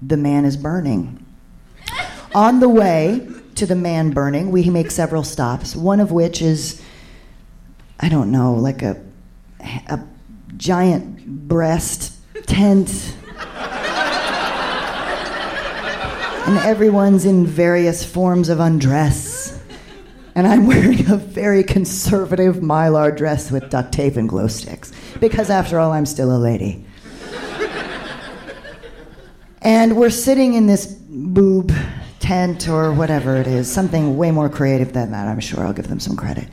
[0.00, 1.24] The man is burning.
[2.34, 6.82] On the way to the man burning, we make several stops, one of which is,
[7.98, 9.02] I don't know, like a,
[9.88, 10.00] a
[10.56, 12.14] giant breast
[12.46, 13.14] tent.
[16.46, 19.56] and everyone's in various forms of undress
[20.36, 25.50] and I'm wearing a very conservative mylar dress with duct tape and glow sticks, because
[25.50, 26.84] after all, I'm still a lady.
[29.62, 31.72] and we're sitting in this boob
[32.20, 35.66] tent or whatever it is, something way more creative than that, I'm sure.
[35.66, 36.48] I'll give them some credit.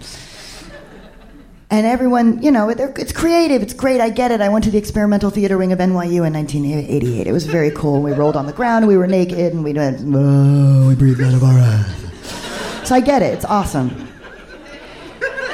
[1.74, 4.42] And everyone, you know, it's creative, it's great, I get it.
[4.42, 7.26] I went to the experimental theater wing of NYU in 1988.
[7.26, 8.00] It was very cool.
[8.00, 11.34] We rolled on the ground, we were naked, and we went, oh, we breathed out
[11.34, 12.88] of our eyes.
[12.88, 13.34] So I get it.
[13.34, 13.90] It's awesome.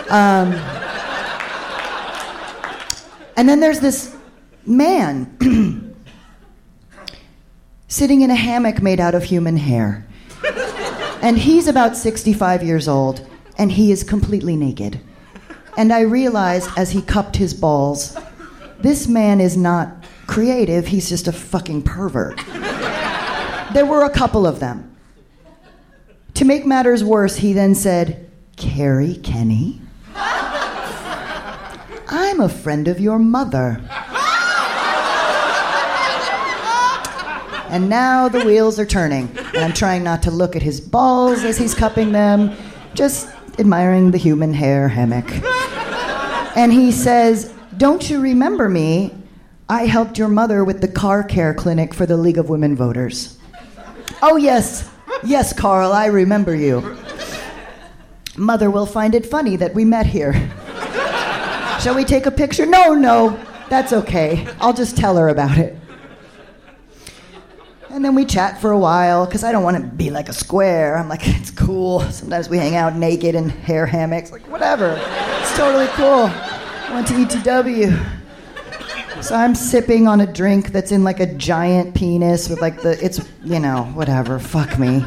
[0.09, 0.51] Um,
[3.38, 4.13] and then there's this
[4.65, 5.95] man
[7.88, 10.05] sitting in a hammock made out of human hair.
[11.22, 13.26] And he's about 65 years old,
[13.57, 14.99] and he is completely naked.
[15.80, 18.17] And I realized as he cupped his balls,
[18.80, 22.38] this man is not creative, he's just a fucking pervert.
[23.71, 24.93] There were a couple of them.
[26.34, 29.80] To make matters worse, he then said, Kerri Kenney?
[32.09, 33.82] I'm a friend of your mother.
[37.69, 41.45] And now the wheels are turning, and I'm trying not to look at his balls
[41.45, 42.51] as he's cupping them,
[42.95, 45.32] just admiring the human hair hammock.
[46.56, 49.16] And he says, Don't you remember me?
[49.68, 53.38] I helped your mother with the car care clinic for the League of Women Voters.
[54.22, 54.89] Oh, yes,
[55.24, 56.97] Yes, Carl, I remember you.
[58.38, 60.34] Mother will find it funny that we met here.
[61.82, 62.66] Shall we take a picture?
[62.66, 63.38] No, no,
[63.70, 64.47] that's okay.
[64.62, 65.76] I'll just tell her about it.
[68.00, 70.34] And then we chat for a while because I don't want to be like a
[70.34, 70.97] square.
[70.97, 72.00] I'm like, it's cool.
[72.00, 74.32] Sometimes we hang out naked in hair hammocks.
[74.32, 74.97] Like, whatever.
[75.41, 76.30] It's totally cool.
[76.32, 79.22] I went to ETW.
[79.22, 82.97] So I'm sipping on a drink that's in like a giant penis with like the
[83.04, 85.04] it's you know whatever fuck me,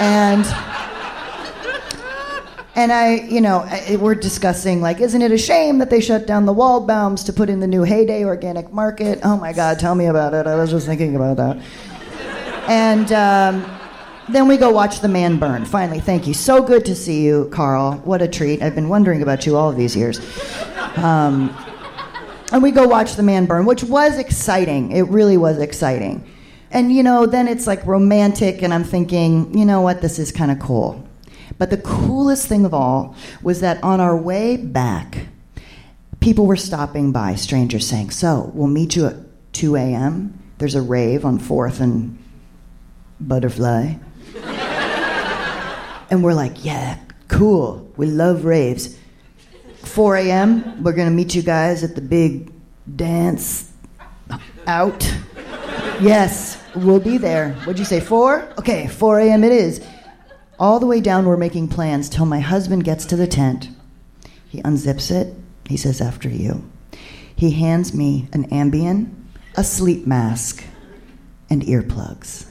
[0.00, 0.44] and
[2.74, 3.64] and I you know
[4.00, 7.48] we're discussing like isn't it a shame that they shut down the Waldbaums to put
[7.48, 9.20] in the new Heyday organic market?
[9.22, 10.48] Oh my God, tell me about it.
[10.48, 11.62] I was just thinking about that,
[12.68, 13.12] and.
[13.12, 13.78] Um,
[14.28, 15.64] then we go watch the man burn.
[15.64, 16.32] Finally, thank you.
[16.32, 17.94] So good to see you, Carl.
[18.04, 18.62] What a treat.
[18.62, 20.20] I've been wondering about you all of these years.
[20.96, 21.54] Um,
[22.52, 24.92] and we go watch the man burn, which was exciting.
[24.92, 26.24] It really was exciting.
[26.70, 30.30] And you know, then it's like romantic, and I'm thinking, you know what, this is
[30.30, 31.06] kind of cool.
[31.58, 35.26] But the coolest thing of all was that on our way back,
[36.20, 39.16] people were stopping by, strangers saying, So, we'll meet you at
[39.52, 40.38] 2 a.m.
[40.58, 42.21] There's a rave on 4th and
[43.28, 43.94] Butterfly.
[46.10, 46.98] And we're like, yeah,
[47.28, 47.90] cool.
[47.96, 48.98] We love raves.
[49.84, 52.52] 4 a.m., we're going to meet you guys at the big
[52.96, 53.72] dance
[54.66, 55.10] out.
[56.00, 57.54] Yes, we'll be there.
[57.64, 58.54] What'd you say, 4?
[58.58, 59.44] Okay, 4 a.m.
[59.44, 59.84] it is.
[60.58, 63.68] All the way down, we're making plans till my husband gets to the tent.
[64.48, 65.34] He unzips it.
[65.66, 66.62] He says, after you.
[67.34, 69.14] He hands me an Ambien,
[69.56, 70.64] a sleep mask,
[71.50, 72.46] and earplugs.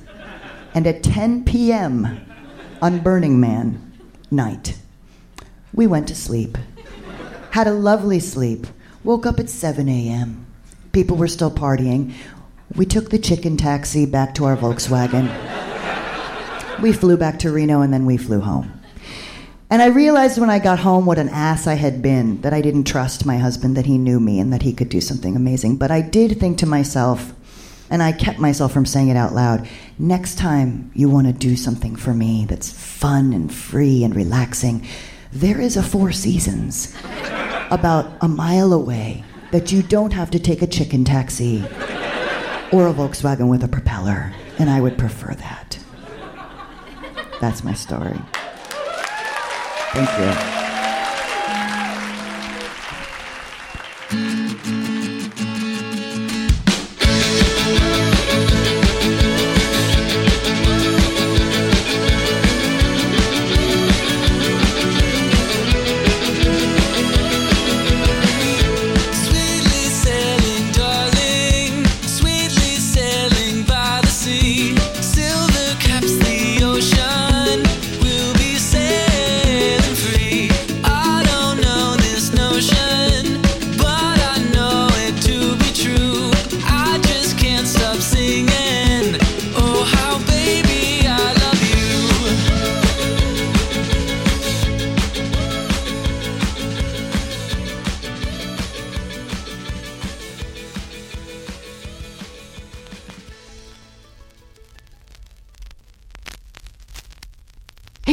[0.74, 2.22] And at 10 p.m.
[2.82, 3.91] on Burning Man
[4.30, 4.78] night,
[5.74, 6.57] we went to sleep.
[7.51, 8.67] Had a lovely sleep.
[9.03, 10.45] Woke up at 7 a.m.
[10.91, 12.13] People were still partying.
[12.76, 15.30] We took the chicken taxi back to our Volkswagen.
[16.82, 18.72] We flew back to Reno and then we flew home.
[19.69, 22.61] And I realized when I got home what an ass I had been, that I
[22.61, 25.78] didn't trust my husband, that he knew me and that he could do something amazing.
[25.78, 27.34] But I did think to myself,
[27.92, 29.68] and I kept myself from saying it out loud
[30.00, 34.88] next time you want to do something for me that's fun and free and relaxing,
[35.32, 36.96] there is a Four Seasons
[37.70, 41.64] about a mile away that you don't have to take a chicken taxi
[42.72, 44.34] or a Volkswagen with a propeller.
[44.58, 45.80] And I would prefer that.
[47.39, 48.20] That's my story.
[49.94, 50.61] Thank you.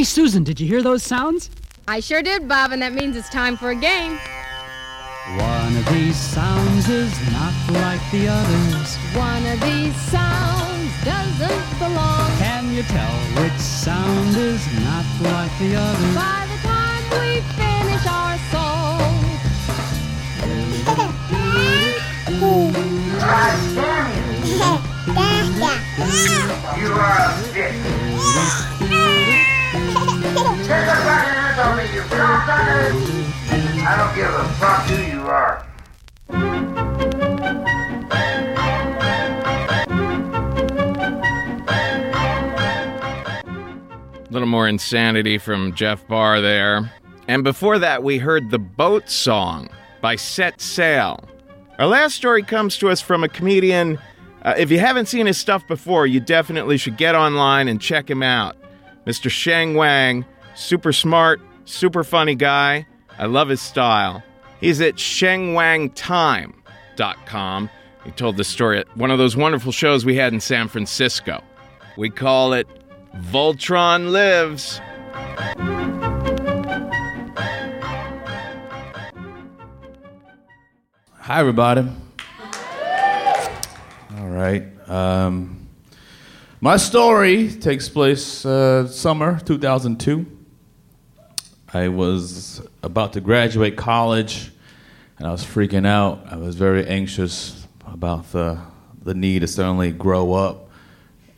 [0.09, 1.51] Susan, did you hear those sounds?
[1.87, 4.17] I sure did, Bob, and that means it's time for a game.
[5.37, 8.95] One of these sounds is not like the others.
[9.13, 12.31] One of these sounds doesn't belong.
[12.39, 16.15] Can you tell which sound is not like the others?
[16.15, 19.13] By the time we finish our song,
[26.79, 29.35] You are a bitch.
[31.59, 32.01] On me, you!
[33.81, 35.65] I don't give a fuck who you are.
[44.13, 46.89] A little more insanity from Jeff Barr there.
[47.27, 49.67] And before that, we heard The Boat Song
[49.99, 51.27] by Set Sail.
[51.77, 53.99] Our last story comes to us from a comedian.
[54.43, 58.09] Uh, if you haven't seen his stuff before, you definitely should get online and check
[58.09, 58.55] him out.
[59.05, 59.29] Mr.
[59.29, 60.23] Sheng Wang,
[60.55, 62.85] super smart, super funny guy.
[63.17, 64.23] I love his style.
[64.59, 67.69] He's at shengwangtime.com.
[68.05, 71.43] He told the story at one of those wonderful shows we had in San Francisco.
[71.97, 72.67] We call it
[73.15, 74.81] Voltron Lives.
[81.21, 81.87] Hi, everybody.
[84.17, 84.63] All right.
[84.89, 85.67] Um,
[86.61, 90.38] my story takes place uh, summer 2002.
[91.71, 94.51] I was about to graduate college,
[95.19, 96.25] and I was freaking out.
[96.31, 98.59] I was very anxious about the
[99.03, 100.69] the need to suddenly grow up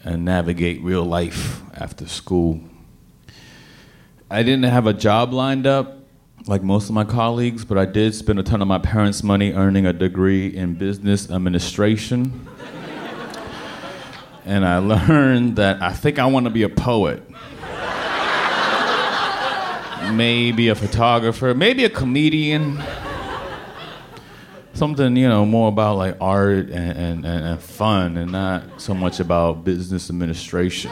[0.03, 2.61] and navigate real life after school.
[4.29, 5.99] I didn't have a job lined up
[6.47, 9.51] like most of my colleagues, but I did spend a ton of my parents' money
[9.51, 12.47] earning a degree in business administration.
[14.45, 17.21] and I learned that I think I want to be a poet.
[20.11, 22.81] Maybe a photographer, maybe a comedian.
[24.73, 29.19] Something, you know, more about like art and, and, and, fun and not so much
[29.19, 30.91] about business administration.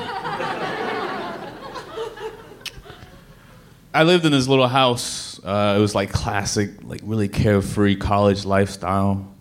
[3.92, 5.40] I lived in this little house.
[5.44, 9.34] Uh, it was like classic, like really carefree college lifestyle.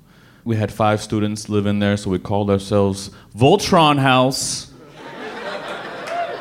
[0.44, 4.72] We had five students living there, so we called ourselves Voltron House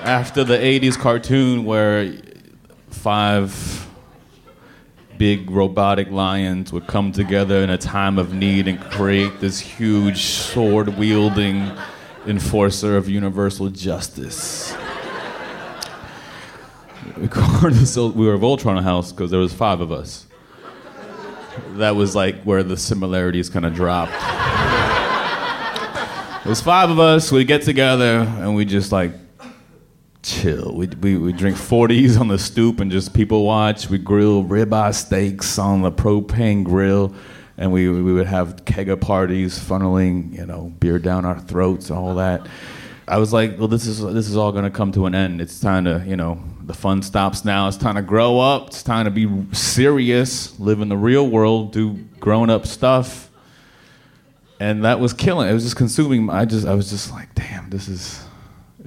[0.03, 2.13] after the 80s cartoon where
[3.07, 3.87] five
[5.17, 10.23] big robotic lions would come together in a time of need and create this huge
[10.23, 11.71] sword wielding
[12.25, 14.73] enforcer of universal justice.
[17.15, 20.27] we were Voltron House because there was five of us.
[21.75, 24.11] That was like where the similarities kind of dropped.
[26.45, 27.31] Was five of us.
[27.31, 29.11] We get together and we just like
[30.23, 30.73] chill.
[30.75, 33.89] We, we, we drink 40s on the stoop and just people watch.
[33.89, 37.13] We grill ribeye steaks on the propane grill.
[37.57, 41.97] And we, we would have kegger parties, funneling, you know, beer down our throats, and
[41.97, 42.47] all that.
[43.07, 45.39] I was like, well, this is this is all gonna come to an end.
[45.39, 47.67] It's time to, you know, the fun stops now.
[47.69, 48.67] It's time to grow up.
[48.67, 53.31] It's time to be serious, live in the real world, do grown up stuff.
[54.59, 55.49] And that was killing.
[55.49, 56.29] It was just consuming.
[56.29, 58.26] I just I was just like, damn, this is.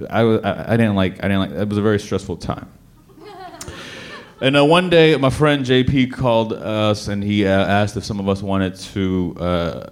[0.09, 1.51] I, was- I, I didn't like I didn't like.
[1.51, 2.71] It was a very stressful time.
[4.43, 8.19] And uh, one day, my friend JP called us and he uh, asked if some
[8.19, 9.87] of us wanted to uh,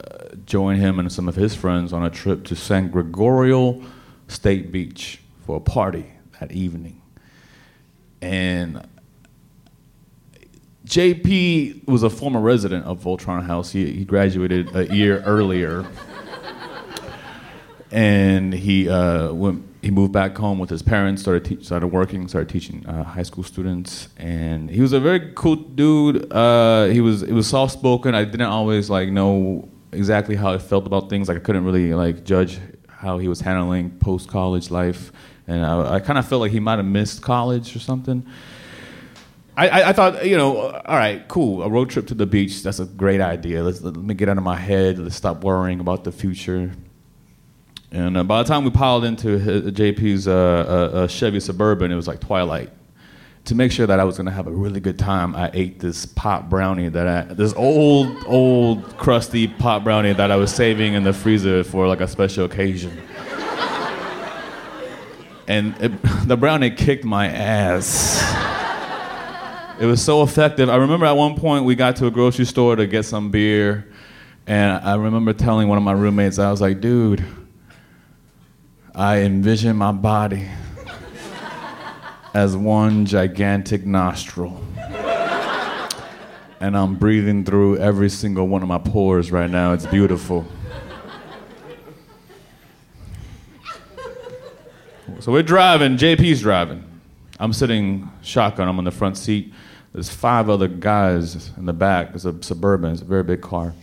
[0.47, 3.83] join him and some of his friends on a trip to San Gregorio
[4.27, 6.07] State Beach for a party
[6.41, 7.03] that evening.
[8.23, 8.89] And
[10.87, 13.71] JP was a former resident of Voltron House.
[13.73, 15.85] He, he graduated a year earlier.
[17.91, 19.65] And he uh, went.
[19.83, 21.23] He moved back home with his parents.
[21.23, 22.27] Started te- started working.
[22.29, 24.09] Started teaching uh, high school students.
[24.17, 26.33] And he was a very cool dude.
[26.33, 27.23] Uh, he was.
[27.23, 28.15] It was soft spoken.
[28.15, 31.29] I didn't always like know exactly how I felt about things.
[31.29, 32.59] Like I couldn't really like judge
[32.89, 35.13] how he was handling post college life.
[35.47, 38.27] And I, I kind of felt like he might have missed college or something.
[39.57, 41.65] I, I, thought, you know, all right, cool.
[41.65, 43.65] A road trip to the beach, that's a great idea.
[43.65, 45.01] Let's, let me get out of my head.
[45.01, 46.71] Let's stop worrying about the future.
[47.91, 51.91] And uh, by the time we piled into his, JP's uh, uh, uh, Chevy Suburban,
[51.91, 52.71] it was like twilight.
[53.47, 55.81] To make sure that I was going to have a really good time, I ate
[55.81, 60.93] this pot brownie that I, this old, old, crusty pot brownie that I was saving
[60.93, 62.93] in the freezer for like a special occasion.
[65.47, 65.93] And it,
[66.27, 68.23] the brownie kicked my ass.
[69.81, 70.69] It was so effective.
[70.69, 73.89] I remember at one point we got to a grocery store to get some beer,
[74.47, 77.25] and I remember telling one of my roommates, I was like, dude,
[78.99, 80.49] I envision my body
[82.35, 84.61] as one gigantic nostril.
[86.59, 89.73] And I'm breathing through every single one of my pores right now.
[89.73, 90.45] It's beautiful.
[95.21, 96.83] So we're driving, JP's driving.
[97.39, 99.55] I'm sitting shotgun, I'm on the front seat.
[99.93, 102.17] There's five other guys in the back.
[102.17, 103.75] It's a suburban, it's a very big car.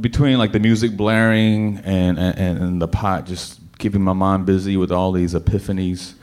[0.00, 4.76] Between like the music blaring and, and, and the pot just keeping my mind busy
[4.76, 6.14] with all these epiphanies.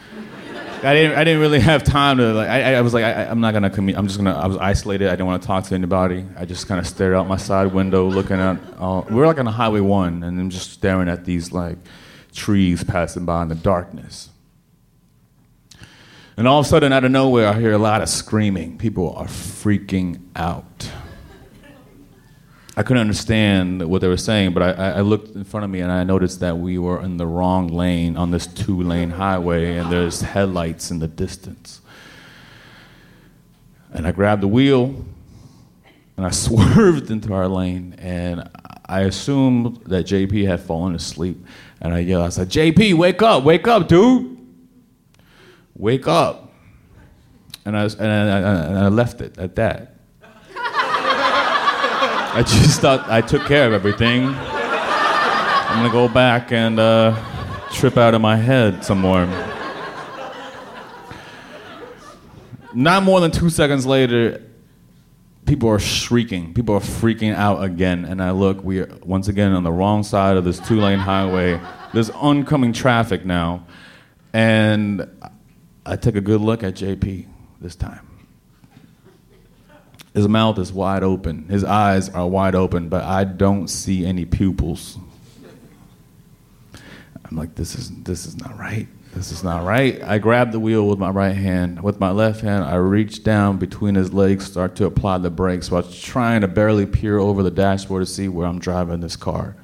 [0.83, 2.49] I didn't, I didn't really have time to like.
[2.49, 4.37] I, I was like, I, I'm not gonna commu- I'm just gonna.
[4.37, 5.07] I was isolated.
[5.07, 6.25] I didn't want to talk to anybody.
[6.35, 8.59] I just kind of stared out my side window, looking at.
[8.79, 11.77] All, we were like on Highway One, and I'm just staring at these like
[12.33, 14.29] trees passing by in the darkness.
[16.35, 18.77] And all of a sudden, out of nowhere, I hear a lot of screaming.
[18.77, 20.91] People are freaking out.
[22.75, 25.81] I couldn't understand what they were saying, but I, I looked in front of me
[25.81, 29.77] and I noticed that we were in the wrong lane on this two lane highway,
[29.77, 31.81] and there's headlights in the distance.
[33.91, 35.05] And I grabbed the wheel
[36.17, 38.49] and I swerved into our lane, and
[38.85, 41.45] I assumed that JP had fallen asleep.
[41.81, 44.37] And I yelled, I said, JP, wake up, wake up, dude.
[45.75, 46.51] Wake up.
[47.65, 49.92] And I, and I, and I left it at that.
[52.35, 54.25] I just thought I took care of everything.
[54.25, 57.15] I'm gonna go back and uh,
[57.71, 59.27] trip out of my head some more.
[62.73, 64.41] Not more than two seconds later,
[65.45, 66.55] people are shrieking.
[66.55, 68.03] People are freaking out again.
[68.03, 70.97] And I look, we are once again on the wrong side of this two lane
[70.97, 71.61] highway.
[71.93, 73.67] There's oncoming traffic now.
[74.33, 75.07] And
[75.85, 77.27] I take a good look at JP
[77.61, 78.07] this time.
[80.13, 81.47] His mouth is wide open.
[81.47, 84.97] His eyes are wide open, but I don't see any pupils.
[87.25, 88.87] I'm like, this is this is not right.
[89.15, 90.01] This is not right.
[90.03, 91.81] I grab the wheel with my right hand.
[91.81, 95.71] With my left hand, I reach down between his legs, start to apply the brakes.
[95.71, 99.55] Was trying to barely peer over the dashboard to see where I'm driving this car.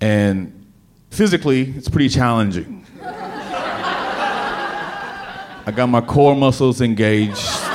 [0.00, 0.66] And
[1.10, 2.86] physically, it's pretty challenging.
[5.68, 7.65] I got my core muscles engaged.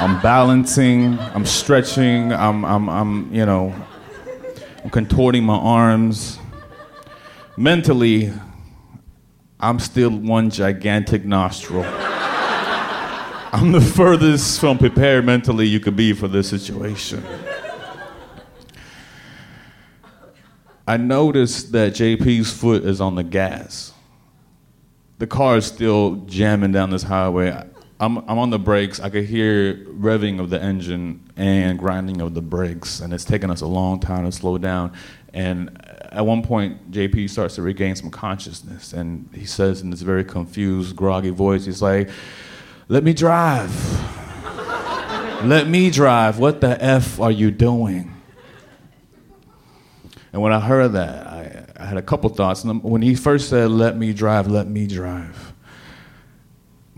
[0.00, 3.74] I'm balancing, I'm stretching, I'm, I'm, I'm, you know,
[4.82, 6.38] I'm contorting my arms.
[7.54, 8.32] Mentally,
[9.60, 11.84] I'm still one gigantic nostril.
[13.52, 17.22] I'm the furthest from prepared mentally you could be for this situation.
[20.88, 23.92] I noticed that JP's foot is on the gas.
[25.18, 27.69] the car is still jamming down this highway.
[28.00, 28.98] I'm, I'm on the brakes.
[28.98, 33.50] I could hear revving of the engine and grinding of the brakes, and it's taken
[33.50, 34.92] us a long time to slow down.
[35.34, 35.76] And
[36.10, 40.24] at one point, JP starts to regain some consciousness, and he says in this very
[40.24, 42.08] confused, groggy voice, he's like,
[42.88, 43.70] "Let me drive.
[45.44, 46.38] Let me drive.
[46.38, 48.10] What the f are you doing?"
[50.32, 52.64] And when I heard that, I, I had a couple thoughts.
[52.64, 55.49] Num- When he first said, Let me drive, let me drive,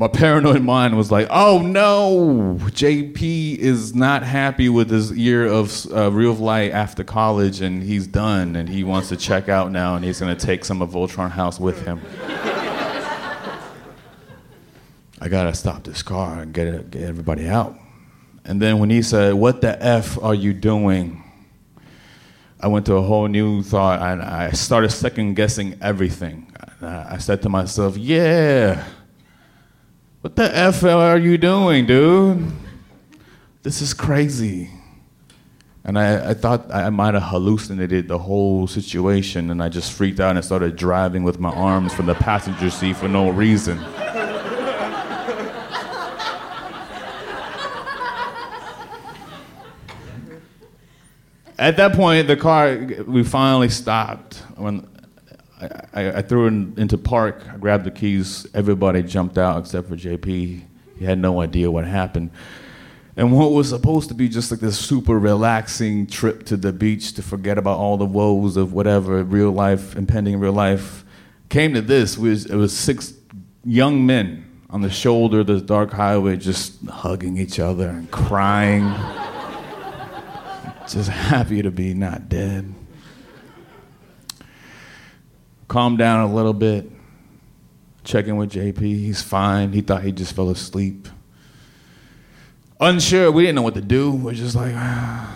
[0.02, 5.86] my paranoid mind was like, Oh no, JP is not happy with his year of
[5.92, 9.94] uh, real life after college and he's done and he wants to check out now
[9.94, 12.00] and he's going to take some of Voltron House with him.
[15.20, 17.78] I got to stop this car and get, get everybody out.
[18.44, 21.22] And then when he said, What the F are you doing?
[22.58, 26.52] I went to a whole new thought and I started second guessing everything.
[26.80, 28.84] I said to myself, yeah,
[30.22, 32.52] what the F are you doing, dude?
[33.64, 34.70] This is crazy.
[35.84, 40.20] And I, I thought I might have hallucinated the whole situation and I just freaked
[40.20, 43.80] out and started driving with my arms from the passenger seat for no reason.
[51.58, 54.36] At that point, the car, we finally stopped.
[54.56, 54.88] When
[55.92, 58.46] I, I, threw in, into park, I grabbed the keys.
[58.54, 60.62] Everybody jumped out except for JP.
[60.98, 62.30] He had no idea what happened.
[63.16, 67.12] And what was supposed to be just like this super relaxing trip to the beach
[67.14, 71.04] to forget about all the woes of whatever real life, impending real life,
[71.48, 72.16] came to this.
[72.16, 73.12] It was, it was six
[73.64, 78.84] young men on the shoulder of this dark highway just hugging each other and crying
[80.88, 82.74] just happy to be not dead.
[85.72, 86.86] Calm down a little bit.
[88.04, 88.80] Checking with JP.
[88.80, 89.72] He's fine.
[89.72, 91.08] He thought he just fell asleep.
[92.78, 93.32] Unsure.
[93.32, 94.10] We didn't know what to do.
[94.10, 95.34] We're just like, ah.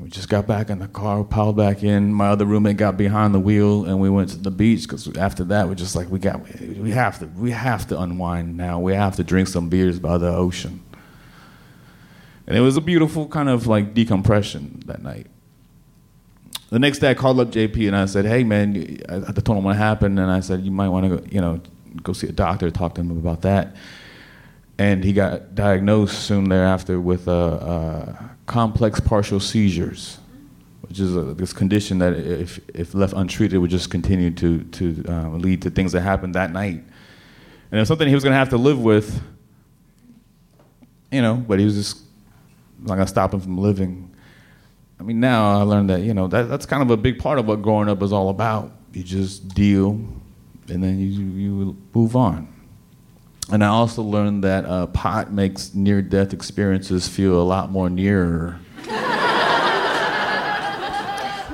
[0.00, 2.14] we just got back in the car, piled back in.
[2.14, 4.84] My other roommate got behind the wheel, and we went to the beach.
[4.84, 8.56] Because after that, we're just like, we got, we have to, we have to unwind
[8.56, 8.80] now.
[8.80, 10.82] We have to drink some beers by the ocean.
[12.46, 15.26] And it was a beautiful kind of like decompression that night.
[16.74, 19.58] The next day, I called up JP and I said, "Hey, man," I I told
[19.58, 21.60] him what happened, and I said, "You might want to go, you know,
[22.02, 23.76] go see a doctor, talk to him about that."
[24.76, 30.18] And he got diagnosed soon thereafter with uh, uh, complex partial seizures,
[30.80, 35.04] which is a, this condition that, if if left untreated, would just continue to to
[35.08, 36.82] uh, lead to things that happened that night.
[37.70, 39.22] And it was something he was going to have to live with,
[41.12, 41.36] you know.
[41.36, 42.02] But he was just
[42.80, 44.13] not gonna stop him from living.
[44.98, 47.38] I mean, now I learned that you know that that's kind of a big part
[47.38, 48.72] of what growing up is all about.
[48.92, 50.00] You just deal,
[50.68, 52.48] and then you you move on.
[53.50, 58.58] And I also learned that uh, pot makes near-death experiences feel a lot more nearer.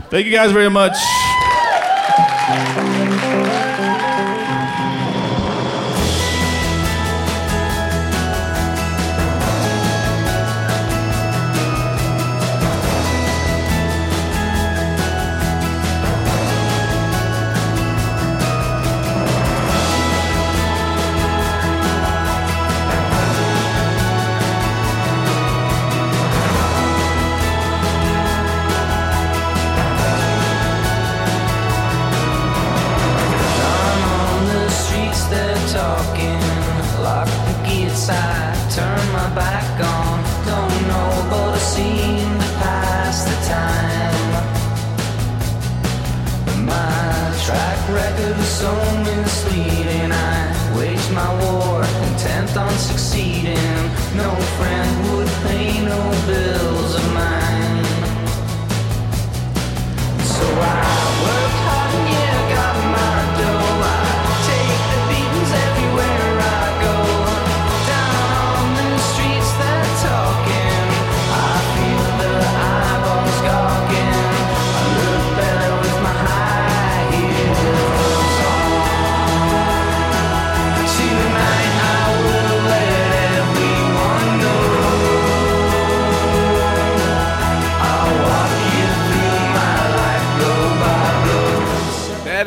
[0.09, 0.95] Thank you guys very much.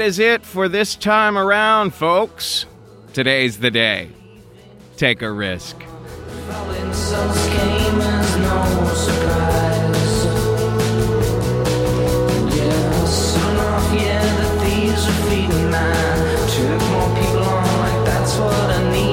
[0.03, 2.65] Is it for this time around, folks.
[3.13, 4.09] Today's the day.
[4.97, 5.77] Take a risk.
[13.93, 15.73] Yeah, the thieves are feeding.
[15.73, 15.85] I
[16.51, 19.12] took more people on my If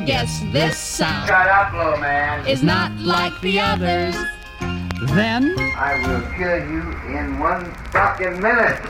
[0.00, 2.46] you guess this sound Shut up, little man.
[2.46, 4.14] is not like the others,
[5.14, 8.80] then I will kill you in one fucking minute.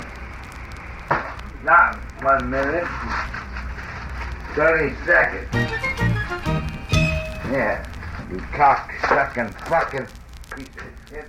[1.65, 2.87] Not one minute.
[4.55, 5.49] 30 seconds.
[7.53, 7.87] Yeah.
[8.31, 10.07] You cock sucking fucking
[10.55, 11.29] piece of shit.